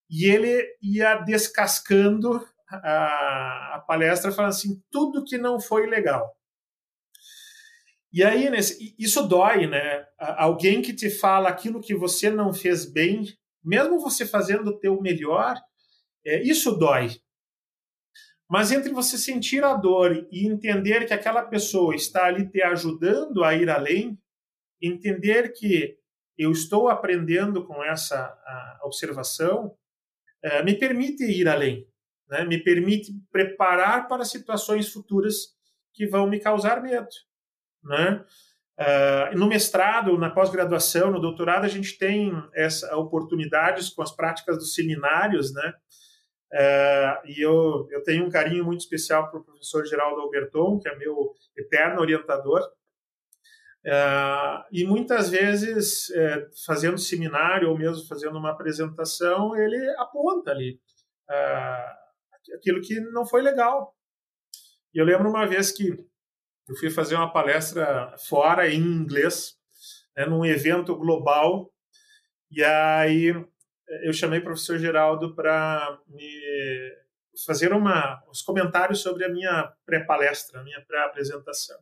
[0.09, 6.33] e ele ia descascando a, a palestra falando assim tudo que não foi legal
[8.13, 8.47] e aí,
[8.99, 10.05] isso dói, né?
[10.19, 13.25] Alguém que te fala aquilo que você não fez bem,
[13.63, 15.59] mesmo você fazendo o teu melhor,
[16.23, 17.09] é, isso dói.
[18.47, 23.43] Mas entre você sentir a dor e entender que aquela pessoa está ali te ajudando
[23.43, 24.15] a ir além,
[24.79, 25.97] entender que
[26.37, 28.37] eu estou aprendendo com essa
[28.83, 29.75] observação,
[30.43, 31.87] é, me permite ir além,
[32.29, 32.45] né?
[32.45, 35.55] me permite preparar para situações futuras
[35.91, 37.09] que vão me causar medo
[37.83, 38.23] né?
[38.79, 44.57] Uh, no mestrado, na pós-graduação, no doutorado, a gente tem essa oportunidades com as práticas
[44.57, 45.73] dos seminários, né?
[46.51, 50.89] Uh, e eu, eu tenho um carinho muito especial para o professor Geraldo Alberton, que
[50.89, 52.61] é meu eterno orientador.
[53.85, 60.79] Uh, e muitas vezes, é, fazendo seminário ou mesmo fazendo uma apresentação, ele aponta ali
[62.55, 63.95] aquilo que não foi legal.
[64.93, 65.97] E eu lembro uma vez que
[66.67, 69.57] eu fui fazer uma palestra fora em inglês,
[70.15, 71.71] né, num evento global,
[72.49, 77.03] e aí eh, eu chamei o professor Geraldo para me
[77.45, 81.79] fazer uma, uns comentários sobre a minha pré-palestra, a minha pré-apresentação.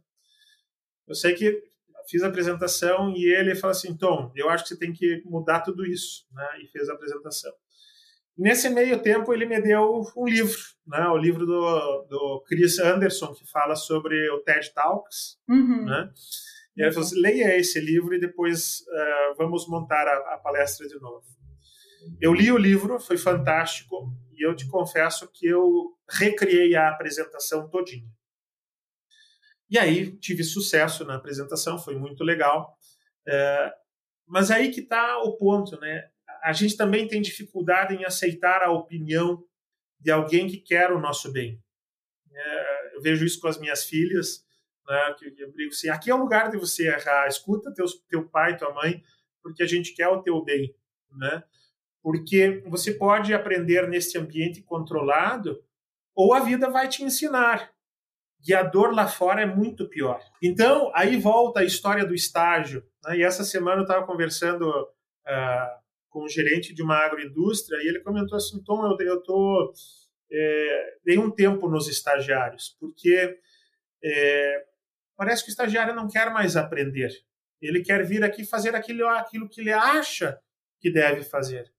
[1.08, 1.62] Eu sei que
[2.10, 5.62] fiz a apresentação e ele falou assim, Tom, eu acho que você tem que mudar
[5.62, 6.62] tudo isso, né?
[6.62, 7.54] E fez a apresentação.
[8.38, 11.06] Nesse meio tempo, ele me deu um livro, né?
[11.08, 15.38] o livro do, do Chris Anderson, que fala sobre o TED Talks.
[15.48, 15.86] Uhum.
[15.86, 16.10] Né?
[16.76, 20.88] E ele falou assim, leia esse livro e depois uh, vamos montar a, a, palestra
[20.88, 21.26] de novo.
[22.20, 27.70] Eu li o livro, foi fantástico, e eu te confesso que eu recriei a apresentação
[27.70, 28.10] todinha.
[29.70, 32.76] E aí tive sucesso na apresentação, foi muito legal.
[33.28, 33.72] Uh,
[34.26, 36.10] mas aí que está o ponto, né?
[36.42, 39.44] A gente também tem dificuldade em aceitar a opinião
[40.00, 41.62] de alguém que quer o nosso bem.
[42.34, 44.46] É, eu vejo isso com as minhas filhas,
[44.88, 48.28] né, que eu brigo assim, aqui é o lugar de você errar, escuta teus, teu
[48.28, 49.04] pai, tua mãe,
[49.44, 50.76] porque a gente quer o teu bem,
[51.12, 51.44] né?
[52.02, 55.64] Porque você pode aprender nesse ambiente controlado
[56.16, 57.72] ou a vida vai te ensinar.
[58.48, 60.20] E a dor lá fora é muito pior.
[60.42, 62.84] Então, aí volta a história do estágio.
[63.04, 63.18] Né?
[63.18, 65.81] E essa semana eu estava conversando uh,
[66.12, 69.74] com o gerente de uma agroindústria e ele comentou assim, Tom, eu, eu tô
[70.32, 73.40] é, dei um tempo nos estagiários porque
[74.04, 74.66] é,
[75.16, 77.12] parece que o estagiário não quer mais aprender.
[77.62, 80.40] Ele quer vir aqui fazer aquilo, aquilo que ele acha
[80.80, 81.72] que deve fazer.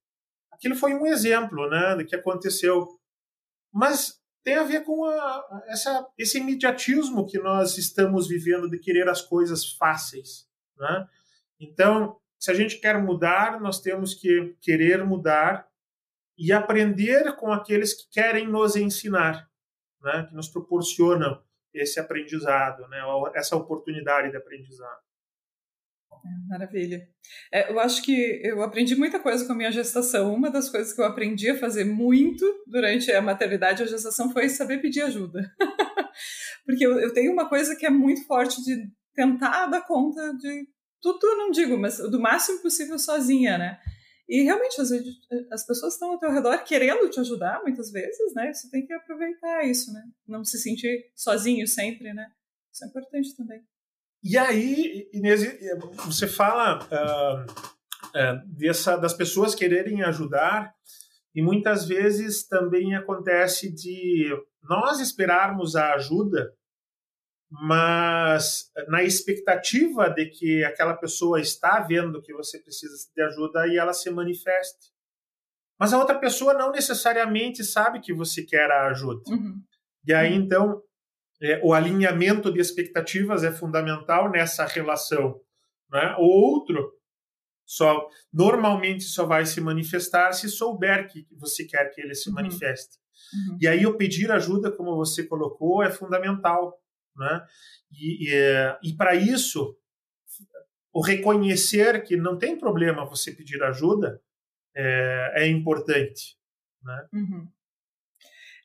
[0.51, 2.87] Aquilo foi um exemplo, né, do que aconteceu.
[3.73, 9.09] Mas tem a ver com a, essa, esse imediatismo que nós estamos vivendo de querer
[9.09, 11.09] as coisas fáceis, né?
[11.59, 15.65] Então, se a gente quer mudar, nós temos que querer mudar
[16.37, 19.49] e aprender com aqueles que querem nos ensinar,
[20.03, 20.27] né?
[20.29, 21.41] que nos proporcionam
[21.73, 22.99] esse aprendizado, né?
[23.37, 25.01] essa oportunidade de aprendizado.
[26.49, 27.09] Maravilha.
[27.53, 30.35] É, eu acho que eu aprendi muita coisa com a minha gestação.
[30.35, 34.33] Uma das coisas que eu aprendi a fazer muito durante a maternidade e a gestação
[34.33, 35.49] foi saber pedir ajuda.
[36.67, 40.67] Porque eu, eu tenho uma coisa que é muito forte de tentar dar conta de
[41.03, 43.79] tudo eu não digo, mas do máximo possível sozinha, né?
[44.29, 44.81] E realmente,
[45.51, 48.53] as pessoas estão ao teu redor querendo te ajudar, muitas vezes, né?
[48.55, 50.03] Você tem que aproveitar isso, né?
[50.27, 52.27] Não se sentir sozinho sempre, né?
[52.73, 53.61] Isso é importante também.
[54.23, 55.43] E aí, Inês,
[56.07, 60.73] você fala uh, uh, dessa, das pessoas quererem ajudar,
[61.35, 64.29] e muitas vezes também acontece de
[64.63, 66.55] nós esperarmos a ajuda
[67.61, 73.77] mas na expectativa de que aquela pessoa está vendo que você precisa de ajuda e
[73.77, 74.91] ela se manifeste.
[75.79, 79.23] Mas a outra pessoa não necessariamente sabe que você quer a ajuda.
[79.29, 79.61] Uhum.
[80.07, 80.39] E aí, uhum.
[80.39, 80.83] então,
[81.43, 85.39] é, o alinhamento de expectativas é fundamental nessa relação.
[85.91, 86.17] Né?
[86.19, 86.91] O outro
[87.67, 92.37] só normalmente só vai se manifestar se souber que você quer que ele se uhum.
[92.37, 92.97] manifeste.
[93.35, 93.59] Uhum.
[93.61, 96.82] E aí o pedir ajuda, como você colocou, é fundamental
[97.17, 97.47] né?
[97.91, 99.77] E, e, é, e para isso,
[100.93, 104.21] o reconhecer que não tem problema você pedir ajuda
[104.75, 106.37] é, é importante.
[106.83, 107.09] Né?
[107.13, 107.49] Uhum.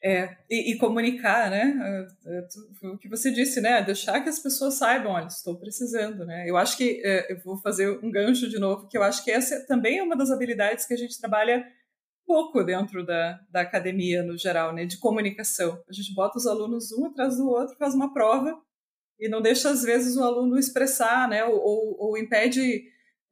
[0.03, 2.05] É, e, e, comunicar, né?
[2.83, 3.81] O que você disse, né?
[3.81, 6.47] Deixar que as pessoas saibam, olha, estou precisando, né?
[6.47, 9.31] Eu acho que é, eu vou fazer um gancho de novo, que eu acho que
[9.31, 11.65] essa também é uma das habilidades que a gente trabalha
[12.27, 14.85] pouco dentro da, da academia no geral, né?
[14.85, 15.81] De comunicação.
[15.89, 18.61] A gente bota os alunos um atrás do outro, faz uma prova
[19.17, 21.43] e não deixa às vezes o aluno expressar, né?
[21.45, 22.83] Ou, ou, ou impede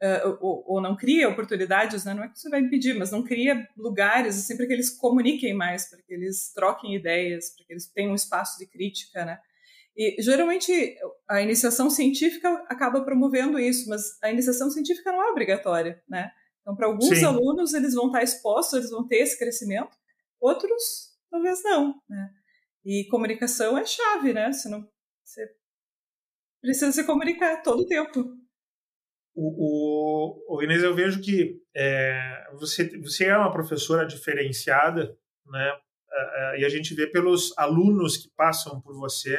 [0.02, 2.14] uh, ou, ou, não cria oportunidades, né?
[2.14, 5.54] não é que você vai impedir, mas não cria lugares assim, para que eles comuniquem
[5.54, 9.40] mais, para que eles troquem ideias, para que eles tenham um espaço de crítica, né?
[9.98, 10.98] E geralmente
[11.30, 16.32] a iniciação científica acaba promovendo isso, mas a iniciação científica não é obrigatória, né?
[16.66, 17.26] Então, para alguns Sim.
[17.26, 19.96] alunos, eles vão estar expostos, eles vão ter esse crescimento,
[20.40, 22.30] outros talvez não, né?
[22.84, 24.52] E comunicação é chave, né?
[24.52, 24.90] Você, não,
[25.24, 25.48] você
[26.62, 28.36] precisa se comunicar todo o tempo
[29.36, 35.78] o, o, o Inês, eu vejo que é, você, você é uma professora diferenciada, né?
[36.10, 39.36] É, é, e a gente vê pelos alunos que passam por você,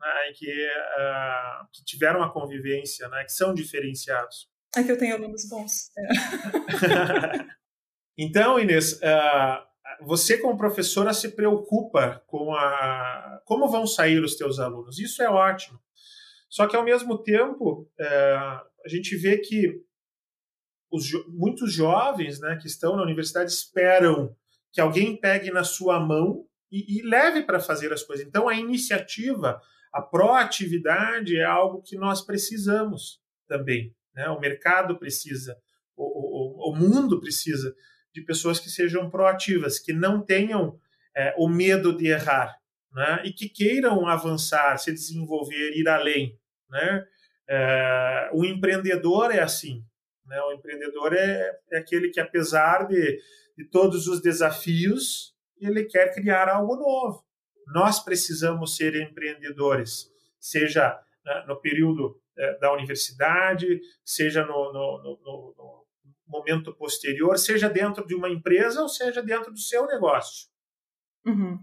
[0.00, 4.48] né, que, uh, que tiveram uma convivência, né, que são diferenciados.
[4.76, 5.90] É que eu tenho alunos bons.
[5.96, 7.46] É.
[8.18, 14.58] então, Inês, uh, você como professora se preocupa com a como vão sair os teus
[14.58, 14.98] alunos.
[14.98, 15.80] Isso é ótimo.
[16.48, 19.80] Só que ao mesmo tempo, uh, a gente vê que
[20.90, 24.34] os, muitos jovens né, que estão na universidade esperam
[24.72, 28.26] que alguém pegue na sua mão e, e leve para fazer as coisas.
[28.26, 29.60] Então, a iniciativa,
[29.92, 33.94] a proatividade é algo que nós precisamos também.
[34.16, 34.28] Né?
[34.30, 35.56] O mercado precisa,
[35.94, 37.76] o, o, o mundo precisa
[38.14, 40.80] de pessoas que sejam proativas, que não tenham
[41.14, 42.56] é, o medo de errar
[42.92, 43.22] né?
[43.26, 46.38] e que queiram avançar, se desenvolver, ir além.
[46.70, 47.06] Né?
[47.48, 49.84] É, o empreendedor é assim.
[50.24, 50.40] Né?
[50.40, 53.20] O empreendedor é, é aquele que, apesar de,
[53.56, 57.22] de todos os desafios, ele quer criar algo novo.
[57.66, 62.18] Nós precisamos ser empreendedores, seja né, no período
[62.60, 65.86] da universidade, seja no, no, no, no,
[66.26, 70.48] momento posterior, seja dentro de uma empresa ou seja dentro do seu negócio.
[71.24, 71.58] Uhum.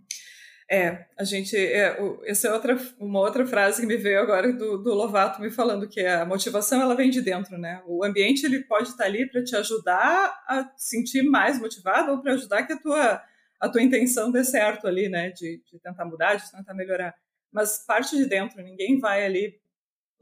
[0.69, 1.55] É, a gente.
[1.55, 5.51] É, essa é outra, uma outra frase que me veio agora do, do Lovato me
[5.51, 7.83] falando que a motivação ela vem de dentro, né?
[7.85, 12.33] O ambiente ele pode estar ali para te ajudar a sentir mais motivado ou para
[12.33, 13.21] ajudar que a tua,
[13.59, 15.31] a tua intenção dê certo ali, né?
[15.31, 17.13] De, de tentar mudar, de tentar melhorar.
[17.51, 19.59] Mas parte de dentro, ninguém vai ali,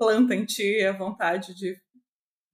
[0.01, 1.77] planta em ti a vontade de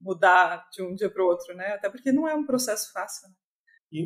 [0.01, 1.67] mudar de um dia para o outro, né?
[1.67, 3.29] Até porque não é um processo fácil.
[3.29, 3.35] Né?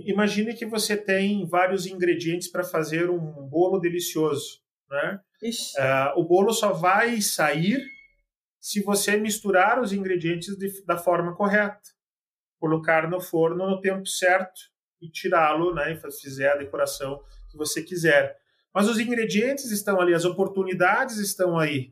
[0.06, 3.18] Imagine que você tem vários ingredientes para fazer um
[3.50, 4.62] bolo delicioso.
[4.88, 5.20] Né?
[5.44, 7.84] Uh, o bolo só vai sair
[8.60, 11.82] se você misturar os ingredientes de, da forma correta,
[12.60, 14.62] colocar no forno no tempo certo
[15.02, 18.38] e tirá-lo, né, e fizer a decoração que você quiser.
[18.72, 21.92] Mas os ingredientes estão ali, as oportunidades estão aí.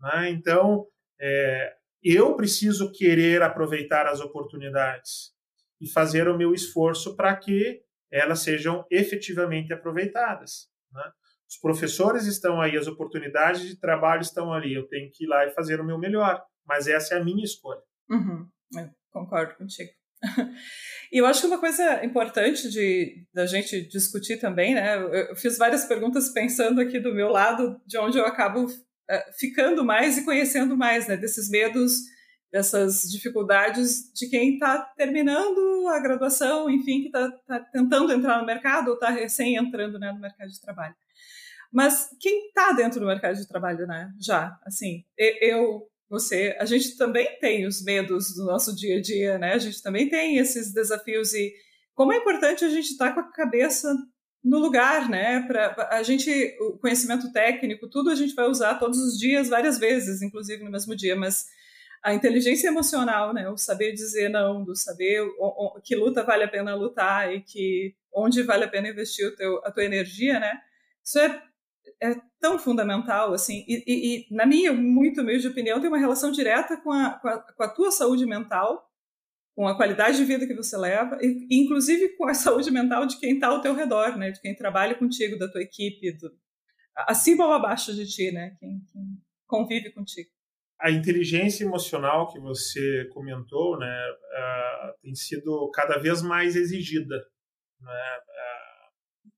[0.00, 0.30] Né?
[0.30, 0.86] Então,
[1.20, 5.34] é, eu preciso querer aproveitar as oportunidades
[5.80, 10.68] e fazer o meu esforço para que elas sejam efetivamente aproveitadas.
[10.92, 11.02] Né?
[11.48, 15.46] Os professores estão aí, as oportunidades de trabalho estão ali, eu tenho que ir lá
[15.46, 17.82] e fazer o meu melhor, mas essa é a minha escolha.
[18.10, 18.48] Uhum.
[19.10, 19.90] concordo contigo.
[21.12, 24.96] E eu acho que uma coisa importante de da gente discutir também, né?
[25.30, 28.66] Eu fiz várias perguntas pensando aqui do meu lado, de onde eu acabo
[29.10, 31.16] uh, ficando mais e conhecendo mais, né?
[31.16, 32.16] Desses medos
[32.50, 38.46] dessas dificuldades de quem está terminando a graduação, enfim, que está tá tentando entrar no
[38.46, 40.94] mercado ou está recém entrando né, no mercado de trabalho.
[41.72, 46.96] Mas quem está dentro do mercado de trabalho, né, já, assim, eu, você, a gente
[46.96, 49.52] também tem os medos do nosso dia a dia, né?
[49.52, 51.52] A gente também tem esses desafios e
[51.94, 53.92] como é importante a gente estar tá com a cabeça
[54.44, 55.40] no lugar, né?
[55.40, 59.78] Para a gente, o conhecimento técnico, tudo a gente vai usar todos os dias, várias
[59.78, 61.46] vezes, inclusive no mesmo dia, mas
[62.02, 63.48] a inteligência emocional, né?
[63.48, 67.40] O saber dizer não, do saber o, o, que luta vale a pena lutar e
[67.40, 70.60] que onde vale a pena investir teu, a tua energia, né?
[71.04, 71.42] Isso é,
[72.00, 76.30] é tão fundamental, assim, e, e, e, na minha muito humilde opinião, tem uma relação
[76.30, 78.88] direta com a, com a, com a tua saúde mental,
[79.56, 83.18] com a qualidade de vida que você leva, e, inclusive com a saúde mental de
[83.18, 84.30] quem está ao teu redor, né?
[84.30, 86.30] De quem trabalha contigo, da tua equipe, do,
[86.94, 88.54] acima ou abaixo de ti, né?
[88.60, 89.02] Quem, quem
[89.48, 90.30] convive contigo
[90.78, 97.16] a inteligência emocional que você comentou, né, uh, tem sido cada vez mais exigida,
[97.80, 99.30] né, uh,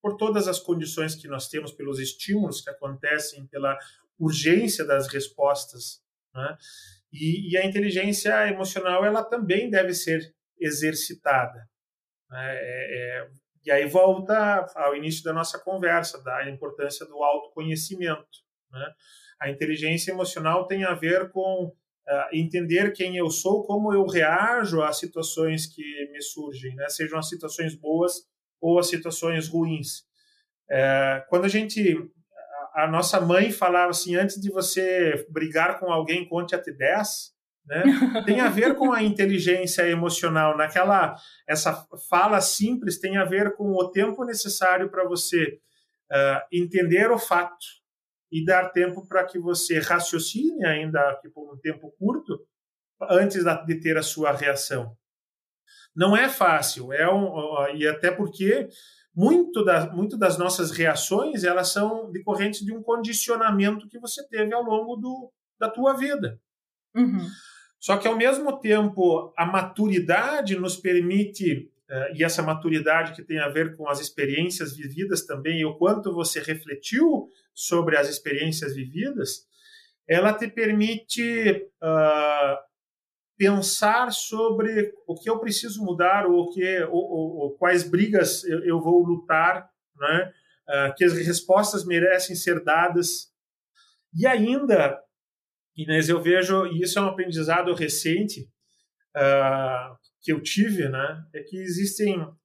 [0.00, 3.76] por todas as condições que nós temos, pelos estímulos que acontecem, pela
[4.18, 6.00] urgência das respostas,
[6.34, 6.56] né,
[7.12, 11.68] e, e, a inteligência emocional ela também deve ser exercitada.
[12.30, 13.28] Né, é, é,
[13.64, 18.26] E aí volta ao início da nossa conversa, da importância do autoconhecimento.
[18.70, 18.92] Né?
[19.40, 21.72] A inteligência emocional tem a ver com uh,
[22.32, 26.88] entender quem eu sou, como eu reajo às situações que me surgem, né?
[26.88, 28.14] sejam as situações boas
[28.60, 30.04] ou as situações ruins.
[30.70, 32.10] É, quando a gente
[32.74, 37.32] a nossa mãe falava assim, antes de você brigar com alguém, conte até 10,
[37.66, 37.82] né?
[38.26, 40.56] Tem a ver com a inteligência emocional.
[40.56, 41.16] Naquela
[41.46, 45.58] essa fala simples tem a ver com o tempo necessário para você
[46.10, 47.66] uh, entender o fato
[48.30, 52.40] e dar tempo para que você raciocine ainda que por um tempo curto
[53.10, 54.96] antes de ter a sua reação.
[55.94, 58.68] Não é fácil, é um, e até porque
[59.14, 64.52] muito, da, muito das nossas reações elas são decorrentes de um condicionamento que você teve
[64.54, 66.40] ao longo do, da tua vida.
[66.94, 67.28] Uhum.
[67.78, 73.40] Só que, ao mesmo tempo, a maturidade nos permite, uh, e essa maturidade que tem
[73.40, 78.74] a ver com as experiências vividas também, e o quanto você refletiu sobre as experiências
[78.74, 79.48] vividas,
[80.06, 82.71] ela te permite uh,
[83.42, 88.44] pensar sobre o que eu preciso mudar, ou, o que, ou, ou, ou quais brigas
[88.44, 90.32] eu, eu, vou lutar, né?
[90.68, 93.32] Uh, que as respostas merecem ser dadas.
[94.14, 94.96] E ainda
[95.76, 98.42] Inês, eu vejo, e isso é um aprendizado recente
[99.16, 102.36] uh, que eu tive, né, é que existem uh,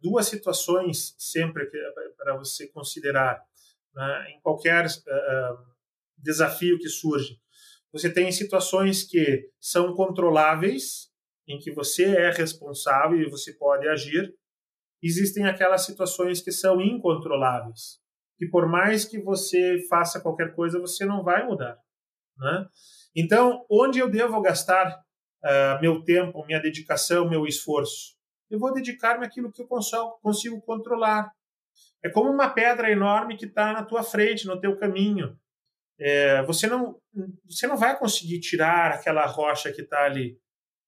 [0.00, 1.70] duas situações sempre
[2.16, 3.40] para você considerar
[3.94, 4.86] né, em qualquer
[6.18, 7.38] desafio que surge.
[7.94, 11.12] Você tem situações que são controláveis,
[11.46, 14.34] em que você é responsável e você pode agir.
[15.00, 18.00] Existem aquelas situações que são incontroláveis,
[18.36, 21.78] que por mais que você faça qualquer coisa, você não vai mudar.
[22.36, 22.66] Né?
[23.14, 24.98] Então, onde eu devo gastar
[25.44, 28.16] uh, meu tempo, minha dedicação, meu esforço?
[28.50, 31.30] Eu vou dedicar-me àquilo que eu consigo, consigo controlar.
[32.02, 35.38] É como uma pedra enorme que está na tua frente, no teu caminho.
[35.98, 36.98] É, você não
[37.44, 40.36] você não vai conseguir tirar aquela rocha que está ali,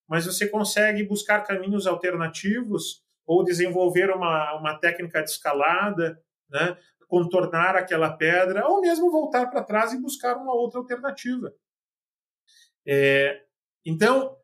[0.09, 6.76] mas você consegue buscar caminhos alternativos ou desenvolver uma, uma técnica de escalada, né?
[7.09, 11.54] contornar aquela pedra, ou mesmo voltar para trás e buscar uma outra alternativa.
[12.84, 13.44] É,
[13.84, 14.36] então,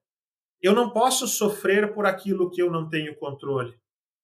[0.60, 3.76] eu não posso sofrer por aquilo que eu não tenho controle.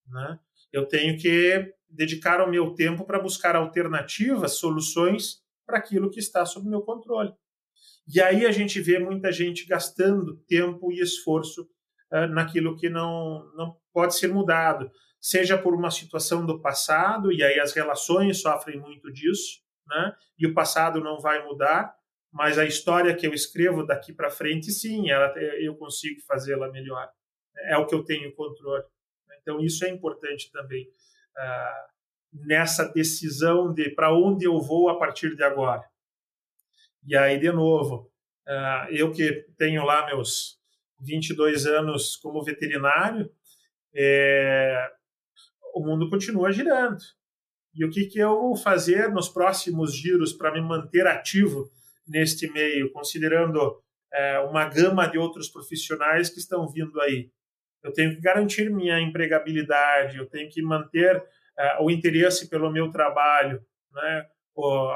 [0.06, 0.38] Né?
[0.72, 6.46] Eu tenho que dedicar o meu tempo para buscar alternativas, soluções para aquilo que está
[6.46, 7.34] sob meu controle.
[8.10, 11.68] E aí a gente vê muita gente gastando tempo e esforço
[12.10, 14.90] uh, naquilo que não, não pode ser mudado
[15.20, 20.14] seja por uma situação do passado, e aí as relações sofrem muito disso, né?
[20.38, 21.94] e o passado não vai mudar,
[22.30, 27.10] mas a história que eu escrevo daqui para frente, sim, ela, eu consigo fazê-la melhor.
[27.64, 28.84] É o que eu tenho controle.
[29.40, 31.97] Então, isso é importante também uh,
[32.32, 35.84] nessa decisão de para onde eu vou a partir de agora.
[37.06, 38.10] E aí, de novo,
[38.46, 40.58] uh, eu que tenho lá meus
[41.00, 43.30] 22 anos como veterinário,
[43.94, 44.90] é,
[45.74, 46.98] o mundo continua girando.
[47.74, 51.70] E o que, que eu vou fazer nos próximos giros para me manter ativo
[52.06, 53.80] neste meio, considerando
[54.12, 57.30] é, uma gama de outros profissionais que estão vindo aí?
[57.82, 61.22] Eu tenho que garantir minha empregabilidade, eu tenho que manter
[61.58, 63.60] é, o interesse pelo meu trabalho,
[63.92, 64.26] né?
[64.54, 64.90] ou,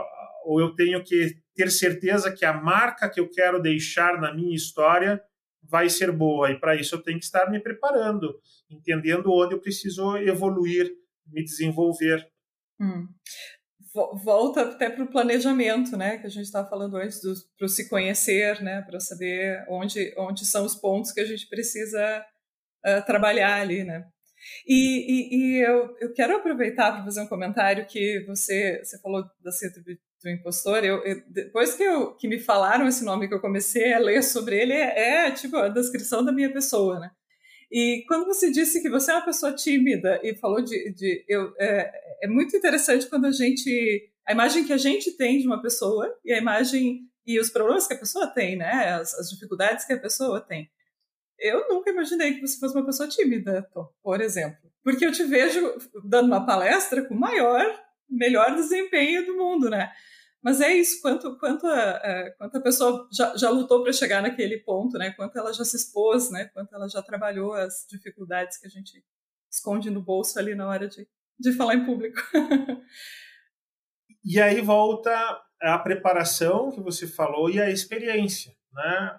[0.45, 4.55] ou eu tenho que ter certeza que a marca que eu quero deixar na minha
[4.55, 5.23] história
[5.63, 6.51] vai ser boa.
[6.51, 8.41] E para isso eu tenho que estar me preparando,
[8.71, 10.93] entendendo onde eu preciso evoluir,
[11.27, 12.29] me desenvolver.
[12.81, 13.07] Hum.
[14.25, 17.21] Volta até para o planejamento, né, que a gente estava falando antes,
[17.59, 22.25] para se conhecer, né, para saber onde, onde são os pontos que a gente precisa
[22.87, 24.11] uh, trabalhar ali, né.
[24.67, 29.25] E, e, e, eu, eu quero aproveitar para fazer um comentário que você, você falou
[29.43, 30.85] da síndrome do impostor.
[30.85, 34.23] Eu, eu, depois que, eu, que me falaram esse nome que eu comecei a ler
[34.23, 37.11] sobre ele, é, é tipo a descrição da minha pessoa, né?
[37.71, 40.93] E quando você disse que você é uma pessoa tímida e falou de.
[40.93, 41.91] de eu, é,
[42.25, 44.11] é, muito interessante quando a gente.
[44.29, 47.87] A imagem que a gente tem de uma pessoa e a imagem e os problemas
[47.87, 48.93] que a pessoa tem, né?
[48.93, 50.71] As, as dificuldades que a pessoa tem.
[51.39, 53.69] Eu nunca imaginei que você fosse uma pessoa tímida,
[54.03, 54.71] por exemplo.
[54.83, 55.75] Porque eu te vejo
[56.05, 57.65] dando uma palestra com o maior,
[58.09, 59.93] melhor desempenho do mundo, né?
[60.43, 64.59] Mas é isso, quanto, quanto, a, quanto a pessoa já, já lutou para chegar naquele
[64.59, 65.13] ponto, né?
[65.13, 66.47] Quanto ela já se expôs, né?
[66.47, 69.05] Quanto ela já trabalhou as dificuldades que a gente
[69.51, 71.07] esconde no bolso ali na hora de,
[71.39, 72.21] de falar em público.
[74.25, 75.13] e aí volta
[75.61, 79.19] a preparação que você falou e a experiência, né?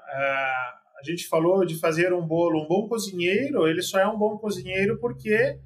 [1.03, 4.37] A gente falou de fazer um bolo, um bom cozinheiro, ele só é um bom
[4.37, 5.59] cozinheiro porque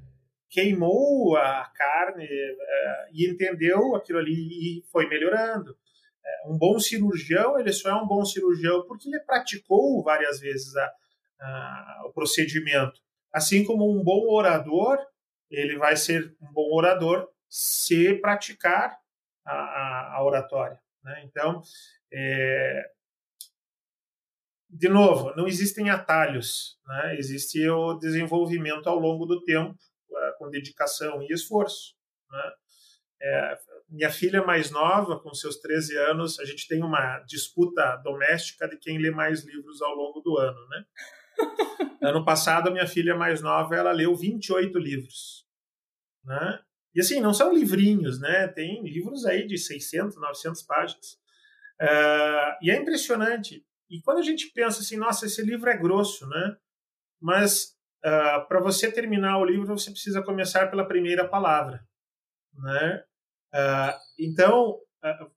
[0.50, 5.70] queimou a carne uh, e entendeu aquilo ali e foi melhorando.
[5.70, 10.74] Uh, um bom cirurgião, ele só é um bom cirurgião porque ele praticou várias vezes
[10.76, 13.00] a, o procedimento.
[13.32, 14.98] Assim como um bom orador,
[15.48, 18.98] ele vai ser um bom orador se praticar
[19.46, 20.80] a, a, a oratória.
[21.04, 21.22] Né?
[21.26, 21.62] Então,
[22.12, 22.90] é,
[24.70, 27.16] de novo, não existem atalhos, né?
[27.16, 29.74] existe o desenvolvimento ao longo do tempo,
[30.10, 31.94] é, com dedicação e esforço.
[32.30, 32.52] Né?
[33.22, 33.58] É,
[33.88, 38.76] minha filha mais nova, com seus 13 anos, a gente tem uma disputa doméstica de
[38.76, 40.68] quem lê mais livros ao longo do ano.
[40.68, 40.84] Né?
[42.02, 45.46] ano passado, a minha filha mais nova ela leu 28 livros.
[46.24, 46.60] Né?
[46.94, 48.48] E assim, não são livrinhos, né?
[48.48, 51.18] tem livros aí de 600, 900 páginas.
[51.80, 56.26] Uh, e é impressionante e quando a gente pensa assim, nossa, esse livro é grosso,
[56.28, 56.56] né?
[57.20, 57.74] Mas
[58.04, 61.84] uh, ah, para você terminar o livro, você precisa começar pela primeira palavra,
[62.54, 63.02] né?
[63.54, 65.30] Uh, então, uh,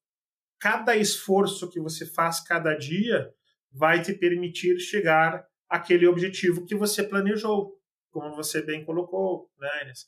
[0.59, 3.33] cada esforço que você faz cada dia
[3.71, 7.79] vai te permitir chegar àquele objetivo que você planejou,
[8.11, 10.05] como você bem colocou, né, Inês?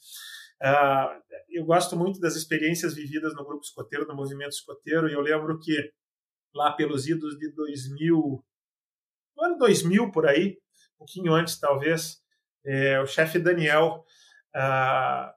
[1.50, 5.60] eu gosto muito das experiências vividas no grupo escoteiro, no movimento escoteiro, e eu lembro
[5.60, 5.92] que
[6.54, 8.44] lá pelos idos de 2000,
[9.36, 10.58] no ano 2000 por aí,
[10.96, 12.22] um pouquinho antes talvez,
[12.66, 14.06] é, o chefe Daniel
[14.56, 15.34] ah,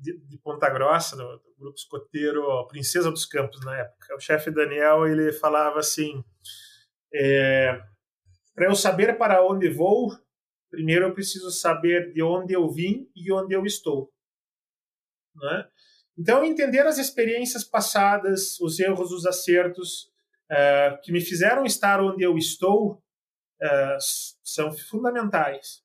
[0.00, 4.50] de, de, Ponta Grossa, do, do, grupo escoteiro Princesa dos Campos na época, o chefe
[4.50, 6.22] Daniel ele falava assim,
[7.14, 7.80] é,
[8.54, 10.10] para eu saber para onde vou,
[10.70, 14.12] primeiro eu preciso saber de onde eu vim e onde eu estou.
[15.34, 15.68] Né?
[16.18, 20.10] Então, entender as experiências passadas, os erros, os acertos,
[20.50, 23.02] uh, que me fizeram estar onde eu estou
[23.62, 23.98] uh,
[24.42, 25.84] são fundamentais.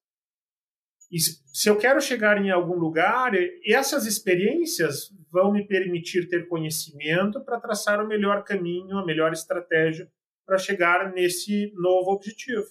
[1.12, 3.34] E se eu quero chegar em algum lugar,
[3.66, 10.10] essas experiências vão me permitir ter conhecimento para traçar o melhor caminho, a melhor estratégia
[10.46, 12.66] para chegar nesse novo objetivo.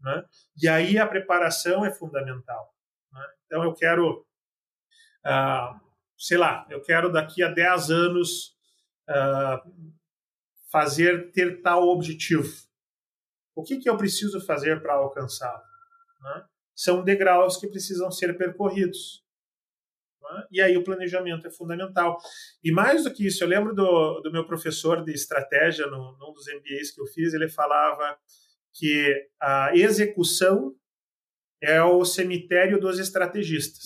[0.00, 0.24] Né?
[0.62, 2.72] E aí a preparação é fundamental.
[3.12, 3.26] Né?
[3.46, 4.24] Então eu quero,
[5.26, 5.80] uh,
[6.16, 8.56] sei lá, eu quero daqui a 10 anos
[9.08, 9.90] uh,
[10.70, 12.50] fazer ter tal objetivo?
[13.54, 15.62] O que, que eu preciso fazer para alcançá-lo?
[16.22, 16.44] Né?
[16.74, 19.24] São degraus que precisam ser percorridos.
[20.22, 20.46] Né?
[20.52, 22.18] E aí o planejamento é fundamental.
[22.62, 26.32] E mais do que isso, eu lembro do, do meu professor de estratégia no, num
[26.32, 28.16] dos MBAs que eu fiz, ele falava
[28.72, 30.74] que a execução
[31.62, 33.84] é o cemitério dos estrategistas.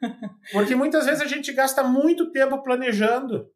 [0.52, 3.50] Porque muitas vezes a gente gasta muito tempo planejando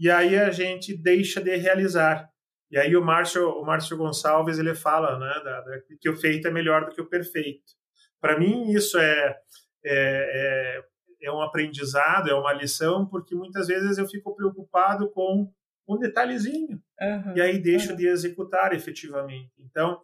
[0.00, 2.30] e aí a gente deixa de realizar.
[2.70, 6.48] E aí o Márcio, o Márcio Gonçalves ele fala, né, da, da, que o feito
[6.48, 7.74] é melhor do que o perfeito.
[8.18, 9.36] Para mim isso é,
[9.84, 10.84] é, é,
[11.24, 15.52] é um aprendizado, é uma lição, porque muitas vezes eu fico preocupado com
[15.86, 17.96] um detalhezinho uhum, e aí deixo uhum.
[17.96, 19.52] de executar efetivamente.
[19.58, 20.00] Então,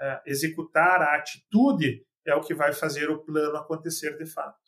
[0.00, 4.58] uh, executar a atitude é o que vai fazer o plano acontecer de fato.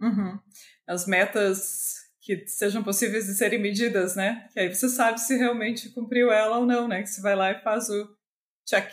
[0.00, 0.38] Uhum.
[0.86, 4.48] As metas que sejam possíveis de serem medidas, né?
[4.52, 7.02] Que aí você sabe se realmente cumpriu ela ou não, né?
[7.02, 8.08] Que você vai lá e faz o
[8.66, 8.90] check.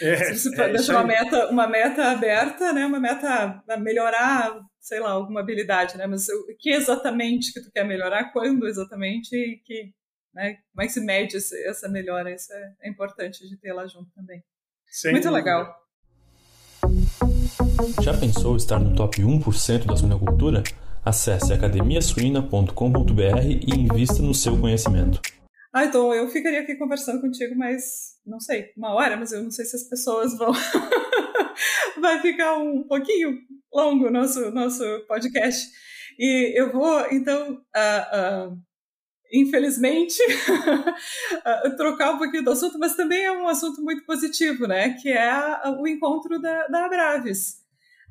[0.00, 2.84] É, você é, deixa uma meta, uma meta aberta, né?
[2.84, 6.04] Uma meta a melhorar, sei lá, alguma habilidade, né?
[6.08, 9.94] Mas o que exatamente que tu quer melhorar, quando exatamente e que,
[10.34, 10.56] né?
[10.72, 12.34] Como é que se mede essa melhora?
[12.34, 14.42] Isso é, é importante de ter lá junto também.
[14.88, 15.38] Sem Muito dúvida.
[15.38, 15.82] legal.
[18.02, 20.64] Já pensou estar no top 1% da suinocultura?
[21.04, 22.70] Acesse academiasuina.com.br
[23.44, 25.20] e invista no seu conhecimento.
[25.74, 29.50] Ah, então eu ficaria aqui conversando contigo, mas não sei, uma hora, mas eu não
[29.50, 30.52] sei se as pessoas vão.
[32.00, 33.36] Vai ficar um pouquinho
[33.74, 35.68] longo o nosso, nosso podcast.
[36.18, 38.58] E eu vou, então, uh, uh,
[39.32, 44.90] infelizmente, uh, trocar um pouquinho do assunto, mas também é um assunto muito positivo, né?
[45.02, 46.84] Que é o encontro da, da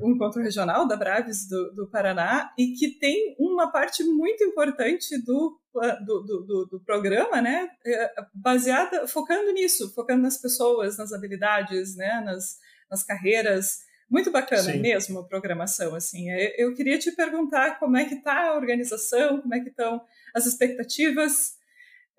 [0.01, 5.17] o encontro regional da Braves do, do, Paraná e que tem uma parte muito importante
[5.23, 11.95] do, do, do, do, programa, né, é, baseada, focando nisso, focando nas pessoas, nas habilidades,
[11.95, 12.57] né, nas,
[12.89, 13.79] nas carreiras.
[14.09, 14.79] Muito bacana Sim.
[14.79, 16.29] mesmo a programação, assim.
[16.29, 20.01] É, eu queria te perguntar como é que está a organização, como é que estão
[20.35, 21.53] as expectativas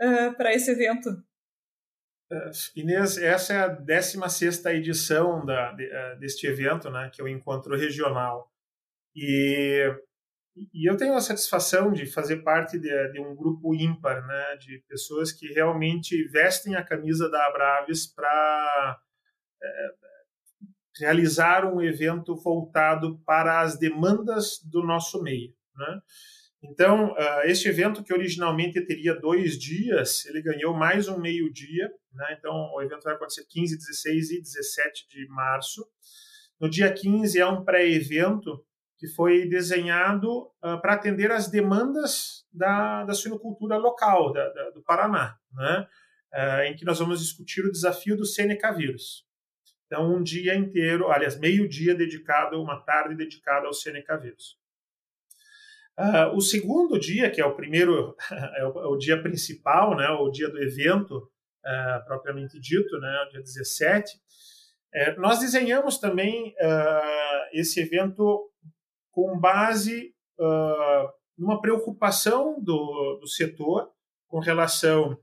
[0.01, 1.11] uh, para esse evento
[2.75, 7.29] Inês, essa é a 16 edição da, de, uh, deste evento, né, que é o
[7.29, 8.51] Encontro Regional.
[9.15, 9.87] E,
[10.73, 14.83] e eu tenho a satisfação de fazer parte de, de, um grupo ímpar, né, de
[14.89, 18.99] pessoas que realmente vestem a camisa da Abraves para
[19.63, 19.89] é,
[20.99, 25.55] realizar um evento voltado para as demandas do nosso meio.
[25.77, 26.01] Né?
[26.63, 31.91] Então, uh, este evento que originalmente teria dois dias, ele ganhou mais um meio-dia.
[32.15, 32.37] Né?
[32.39, 35.85] Então, o evento vai acontecer 15, 16 e 17 de março.
[36.61, 38.65] No dia 15 é um pré-evento
[38.97, 44.81] que foi desenhado uh, para atender às demandas da, da suinocultura local da, da, do
[44.85, 45.89] Paraná, né?
[46.33, 49.27] Uh, em que nós vamos discutir o desafio do Seneca vírus.
[49.87, 54.62] Então, um dia inteiro, aliás, meio-dia dedicado, uma tarde dedicada ao Seneca vírus.
[55.99, 58.17] Uh, o segundo dia, que é o primeiro,
[58.57, 63.25] é o, é o, dia principal, né, o dia do evento uh, propriamente dito, né,
[63.27, 64.11] o dia 17,
[64.95, 68.51] é, nós desenhamos também uh, esse evento
[69.11, 70.15] com base
[71.39, 73.93] numa preocupação do, do setor
[74.27, 75.17] com relação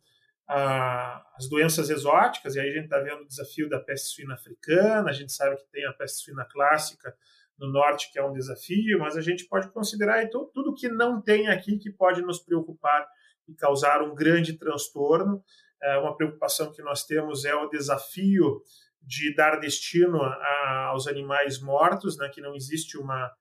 [0.48, 5.10] às doenças exóticas, e aí a gente está vendo o desafio da peste suína africana,
[5.10, 7.14] a gente sabe que tem a peste suína clássica,
[7.60, 11.22] no norte, que é um desafio, mas a gente pode considerar então, tudo que não
[11.22, 13.06] tem aqui que pode nos preocupar
[13.48, 15.44] e causar um grande transtorno.
[15.82, 18.62] É, uma preocupação que nós temos é o desafio
[19.02, 23.32] de dar destino a, aos animais mortos, né, que não existe uma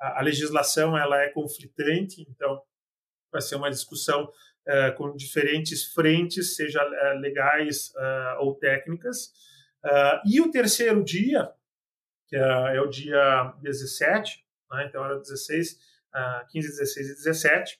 [0.00, 2.62] a, a, legislação ela é conflitante, então
[3.32, 4.30] vai ser uma discussão
[4.66, 9.32] é, com diferentes frentes, seja é, legais é, ou técnicas.
[9.84, 11.50] É, e o terceiro dia
[12.28, 14.86] que é, é o dia 17, né?
[14.86, 17.78] então era 16, uh, 15, 16 e 17.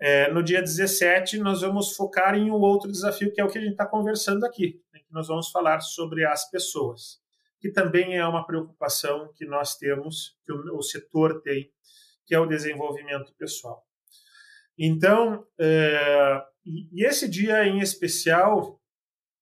[0.00, 3.58] É, no dia 17, nós vamos focar em um outro desafio, que é o que
[3.58, 4.80] a gente está conversando aqui.
[4.92, 5.00] Né?
[5.10, 7.20] Nós vamos falar sobre as pessoas,
[7.60, 11.72] que também é uma preocupação que nós temos, que o, o setor tem,
[12.26, 13.84] que é o desenvolvimento pessoal.
[14.78, 18.80] Então, é, e, esse dia em especial,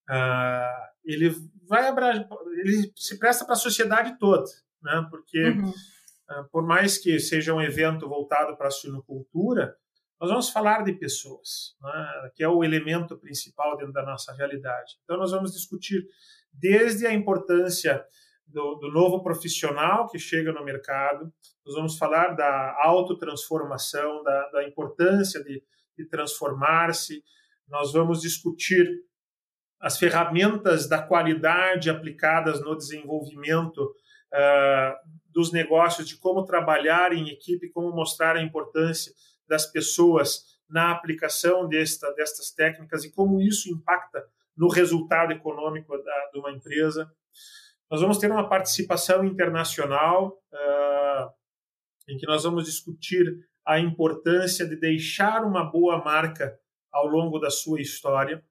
[0.09, 1.34] uh, ele
[1.69, 4.45] vai ele se presta para a sociedade toda,
[4.83, 5.07] né?
[5.11, 5.69] Porque uhum.
[5.69, 9.77] uh, por mais que seja um evento voltado para a suinocultura,
[10.21, 12.31] nós vamos falar de pessoas, né?
[12.35, 14.95] que é o elemento principal dentro da nossa realidade.
[15.05, 16.07] Então nós vamos discutir
[16.53, 18.03] desde a importância
[18.47, 21.33] do, do novo profissional que chega no mercado,
[21.64, 25.62] nós vamos falar da autotransformação, da, da importância de,
[25.99, 27.23] de transformar-se,
[27.69, 28.89] nós vamos discutir
[29.87, 34.97] as ferramentas da qualidade aplicadas no desenvolvimento uh,
[35.30, 39.12] dos negócios, de como trabalhar em equipe, como mostrar a importância
[39.47, 44.26] das pessoas na aplicação desta, destas técnicas e como isso impacta
[44.57, 47.09] no resultado econômico da, de uma empresa.
[47.89, 51.30] Nós vamos ter uma participação internacional uh,
[52.09, 53.24] em que nós vamos discutir
[53.64, 56.59] a importância de deixar uma boa marca
[56.91, 58.45] ao longo da sua história.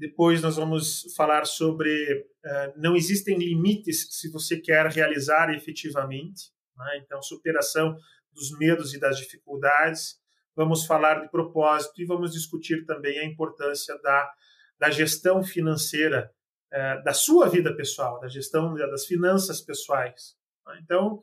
[0.00, 6.50] Depois nós vamos falar sobre uh, não existem limites se você quer realizar efetivamente.
[6.74, 7.02] Né?
[7.04, 7.94] Então, superação
[8.32, 10.18] dos medos e das dificuldades.
[10.56, 14.32] Vamos falar de propósito e vamos discutir também a importância da,
[14.78, 16.32] da gestão financeira
[16.72, 20.34] uh, da sua vida pessoal, da gestão das finanças pessoais.
[20.66, 20.80] Né?
[20.82, 21.20] Então,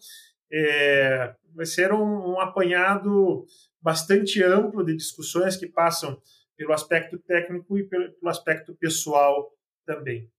[0.53, 3.43] é, vai ser um, um apanhado
[3.81, 6.21] bastante amplo de discussões que passam
[6.57, 9.53] pelo aspecto técnico e pelo, pelo aspecto pessoal
[9.85, 10.29] também.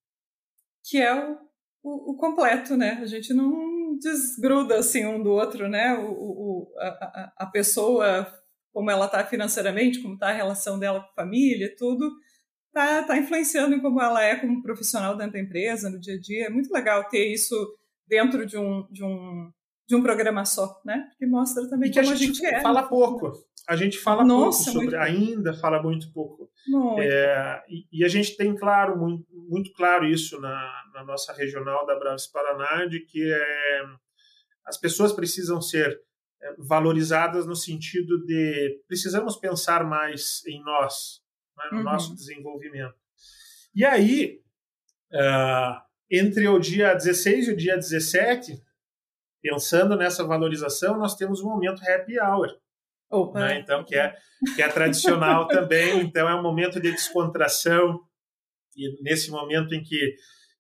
[0.85, 1.39] Que é o,
[1.83, 2.99] o, o, completo, né?
[3.01, 5.95] A gente não desgruda assim um do outro, né?
[5.95, 8.27] O, o a, a pessoa,
[8.73, 12.11] como ela está financeiramente, como está a relação dela com a família, tudo,
[12.67, 16.21] está tá influenciando em como ela é como profissional dentro da empresa, no dia a
[16.21, 16.47] dia.
[16.47, 17.55] É muito legal ter isso
[18.07, 19.53] dentro de um, de um,
[19.87, 21.07] de um programa só, né?
[21.11, 22.61] Porque mostra também e que como a gente, a gente é.
[22.61, 23.33] Fala pouco
[23.69, 26.51] a gente fala Nossa, pouco sobre, ainda fala muito pouco.
[26.99, 31.85] É, e, e, a gente tem claro, muito, muito claro isso na, na nossa regional
[31.85, 33.83] da Braves Paraná, de que é,
[34.65, 36.01] as pessoas precisam ser
[36.41, 41.21] é, valorizadas no sentido de precisamos pensar mais em nós,
[41.55, 41.85] né, no uhum.
[41.85, 42.97] nosso desenvolvimento.
[43.75, 44.41] E aí,
[45.13, 48.63] uh, entre o dia 16 e o dia 17,
[49.43, 52.49] pensando nessa valorização, nós temos um momento happy hour.
[53.35, 53.59] Né?
[53.59, 54.15] Então, que é,
[54.55, 56.01] que é tradicional também.
[56.01, 58.01] Então, é um momento de descontração.
[58.77, 60.15] E nesse momento em que,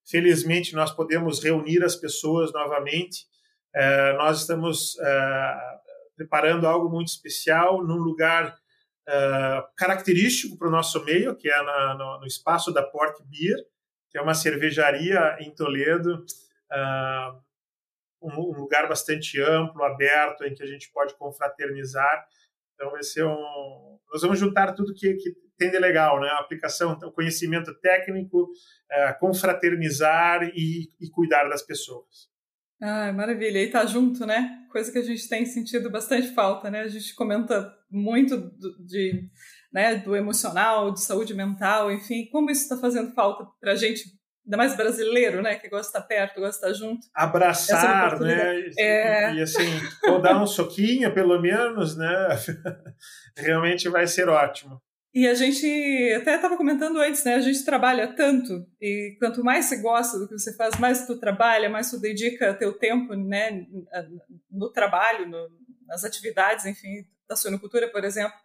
[0.08, 3.26] felizmente, nós podemos reunir as pessoas novamente,
[3.74, 5.54] é, nós estamos é,
[6.16, 8.56] preparando algo muito especial num lugar
[9.06, 13.56] é, característico para o nosso meio, que é na, no, no, espaço da Pork Beer,
[14.10, 16.24] que é uma cervejaria em Toledo.
[18.20, 22.26] Um, um, lugar bastante amplo, aberto, em que a gente pode confraternizar
[22.78, 23.98] então vai ser um.
[24.12, 26.28] Nós vamos juntar tudo que, que tem de legal, né?
[26.28, 28.48] A aplicação, o conhecimento técnico,
[28.90, 32.28] é, confraternizar e, e cuidar das pessoas.
[32.80, 33.58] Ah, maravilha.
[33.58, 34.48] E tá junto, né?
[34.70, 36.82] Coisa que a gente tem sentido bastante falta, né?
[36.82, 39.28] A gente comenta muito do, de,
[39.72, 44.04] né, do emocional, de saúde mental, enfim, como isso está fazendo falta para a gente,
[44.48, 45.56] ainda mais brasileiro, né?
[45.56, 47.06] Que gosta de estar perto, gosta de estar junto.
[47.14, 48.70] Abraçar, né?
[48.78, 49.32] É...
[49.32, 49.68] E, e assim,
[50.08, 52.28] ou dar um soquinho, pelo menos, né?
[53.36, 54.80] Realmente vai ser ótimo.
[55.14, 55.66] E a gente
[56.16, 57.34] até estava comentando antes, né?
[57.34, 61.18] A gente trabalha tanto e quanto mais você gosta do que você faz, mais tu
[61.18, 63.66] trabalha, mais tu dedica teu tempo, né?
[64.50, 65.48] No trabalho, no,
[65.86, 68.36] nas atividades, enfim, da suinocultura, por exemplo,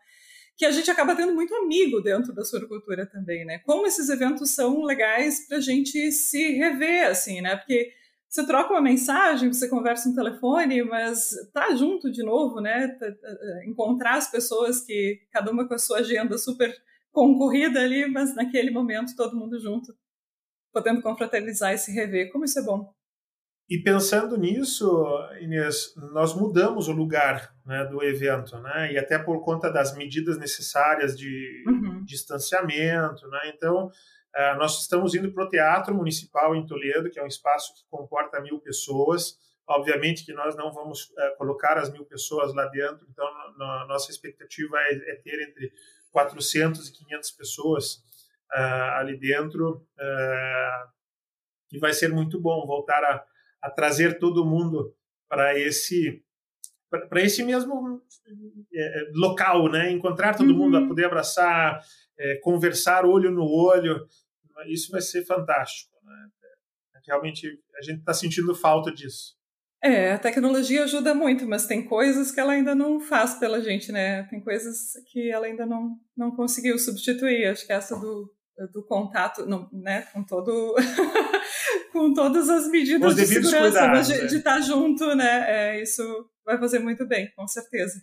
[0.55, 3.59] que a gente acaba tendo muito amigo dentro da suinocultura também, né?
[3.59, 7.55] Como esses eventos são legais para a gente se rever, assim, né?
[7.55, 7.91] Porque
[8.29, 12.87] você troca uma mensagem, você conversa no telefone, mas tá junto de novo, né?
[12.99, 16.75] Tá, tá, encontrar as pessoas que cada uma com a sua agenda super
[17.11, 19.95] concorrida ali, mas naquele momento todo mundo junto,
[20.71, 22.31] podendo confraternizar e se rever.
[22.31, 22.93] Como isso é bom.
[23.69, 25.05] E pensando nisso,
[25.39, 28.91] Inês, nós mudamos o lugar né, do evento, né?
[28.91, 32.03] E até por conta das medidas necessárias de uhum.
[32.03, 33.51] distanciamento, né?
[33.55, 33.89] Então,
[34.35, 37.85] Uh, nós estamos indo para o Teatro Municipal em Toledo, que é um espaço que
[37.87, 39.37] comporta mil pessoas.
[39.67, 43.25] Obviamente que nós não vamos uh, colocar as mil pessoas lá dentro, então
[43.87, 45.71] nossa expectativa é, é, ter entre
[46.11, 47.95] 400 e 500 pessoas
[48.51, 49.85] uh, ali dentro,
[51.71, 53.23] e vai ser muito bom voltar a,
[53.63, 54.93] a trazer todo mundo
[55.29, 56.21] para esse
[57.09, 58.03] para esse mesmo
[59.15, 59.89] local, né?
[59.89, 60.57] Encontrar todo uhum.
[60.57, 61.81] mundo, a poder abraçar,
[62.19, 64.05] é, conversar olho no olho,
[64.67, 65.91] isso vai ser fantástico.
[66.03, 66.29] Né?
[67.07, 69.35] Realmente a gente está sentindo falta disso.
[69.83, 73.91] É, a tecnologia ajuda muito, mas tem coisas que ela ainda não faz pela gente,
[73.91, 74.23] né?
[74.29, 77.47] Tem coisas que ela ainda não, não conseguiu substituir.
[77.47, 78.33] Acho que essa do,
[78.71, 80.75] do contato, não, né, com todo
[81.93, 84.25] com todas as medidas de segurança, mas de, né?
[84.25, 85.45] de estar tá junto, né?
[85.47, 86.03] É, isso
[86.43, 88.01] vai fazer muito bem, com certeza.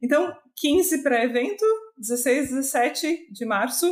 [0.00, 1.64] Então, 15 para evento,
[1.98, 3.86] 16, 17 de março,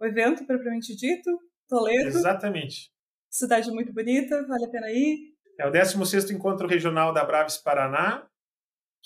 [0.00, 1.30] o evento propriamente dito,
[1.68, 2.08] Toledo.
[2.08, 2.90] Exatamente.
[3.30, 5.32] Cidade muito bonita, vale a pena ir.
[5.58, 8.26] É o 16º Encontro Regional da Braves Paraná.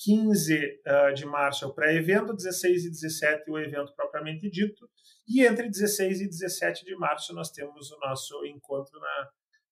[0.05, 4.89] 15 uh, ah, de março é o pré-evento, 16 e 17 o evento propriamente dito.
[5.27, 9.29] E entre 16 e 17 de março nós temos o nosso encontro, na,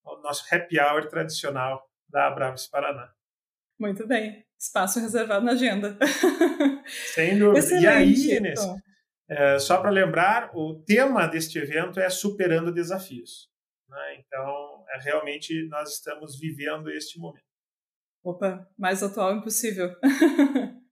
[0.07, 3.13] o nosso happy hour tradicional da Braves Paraná.
[3.79, 4.45] Muito bem.
[4.59, 5.99] Espaço reservado na agenda.
[7.15, 7.59] Sem dúvida.
[7.59, 8.77] Excelente, e aí, Inês, então.
[9.29, 13.51] É, só para lembrar, o tema deste evento é Superando Desafios.
[13.89, 14.17] Né?
[14.21, 17.45] Então, é, realmente, nós estamos vivendo este momento.
[18.25, 19.95] Opa, mais atual impossível.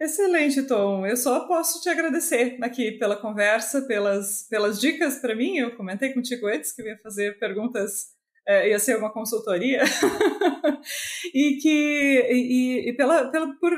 [0.00, 1.06] Excelente, Tom.
[1.06, 5.58] Eu só posso te agradecer aqui pela conversa, pelas, pelas dicas para mim.
[5.58, 8.14] Eu comentei contigo antes que eu ia fazer perguntas,
[8.46, 9.82] é, ia ser uma consultoria,
[11.34, 13.72] e que e, e pela, pela, por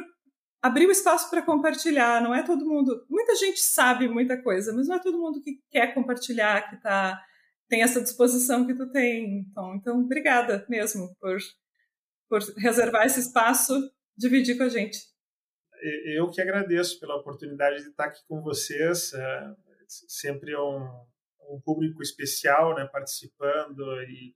[0.62, 2.22] abrir o espaço para compartilhar.
[2.22, 3.04] Não é todo mundo.
[3.10, 7.20] Muita gente sabe muita coisa, mas não é todo mundo que quer compartilhar, que tá,
[7.68, 9.40] tem essa disposição que tu tem.
[9.40, 11.36] Então, então obrigada mesmo por,
[12.28, 13.74] por reservar esse espaço,
[14.16, 14.98] dividir com a gente.
[16.14, 19.12] Eu que agradeço pela oportunidade de estar aqui com vocês.
[19.12, 19.54] É
[19.88, 20.88] sempre um,
[21.53, 24.34] um público especial né, participando e,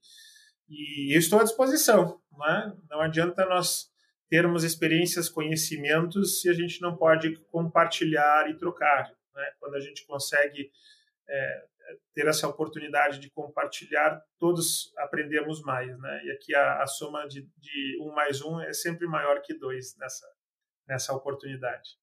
[0.69, 2.21] e estou à disposição.
[2.31, 2.73] Não, é?
[2.89, 3.91] não adianta nós
[4.29, 9.09] termos experiências, conhecimentos, se a gente não pode compartilhar e trocar.
[9.33, 9.51] Né?
[9.59, 10.69] Quando a gente consegue
[11.29, 11.65] é,
[12.13, 15.97] ter essa oportunidade de compartilhar, todos aprendemos mais.
[15.99, 16.25] Né?
[16.25, 19.95] E aqui a, a soma de, de um mais um é sempre maior que dois
[19.97, 20.27] nessa,
[20.87, 21.97] nessa oportunidade.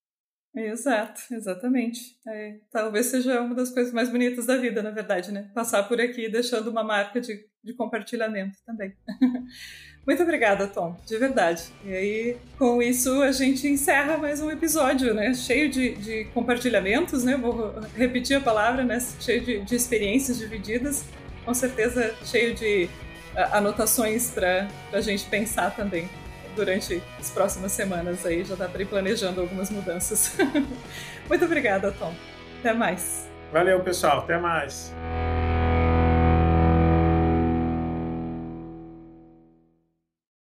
[0.56, 2.16] Exato, exatamente.
[2.26, 5.50] É, talvez seja uma das coisas mais bonitas da vida, na verdade, né?
[5.52, 8.94] Passar por aqui deixando uma marca de, de compartilhamento também.
[10.06, 11.64] Muito obrigada, Tom, de verdade.
[11.84, 15.34] E aí, com isso, a gente encerra mais um episódio, né?
[15.34, 17.36] Cheio de, de compartilhamentos, né?
[17.36, 19.00] Vou repetir a palavra, né?
[19.20, 21.04] Cheio de, de experiências divididas.
[21.44, 22.88] Com certeza, cheio de
[23.50, 26.08] anotações para a gente pensar também
[26.54, 28.44] durante as próximas semanas aí.
[28.44, 30.36] Já ir planejando algumas mudanças.
[31.28, 32.14] Muito obrigada, Tom.
[32.60, 33.28] Até mais.
[33.52, 34.20] Valeu, pessoal.
[34.20, 34.92] Até mais.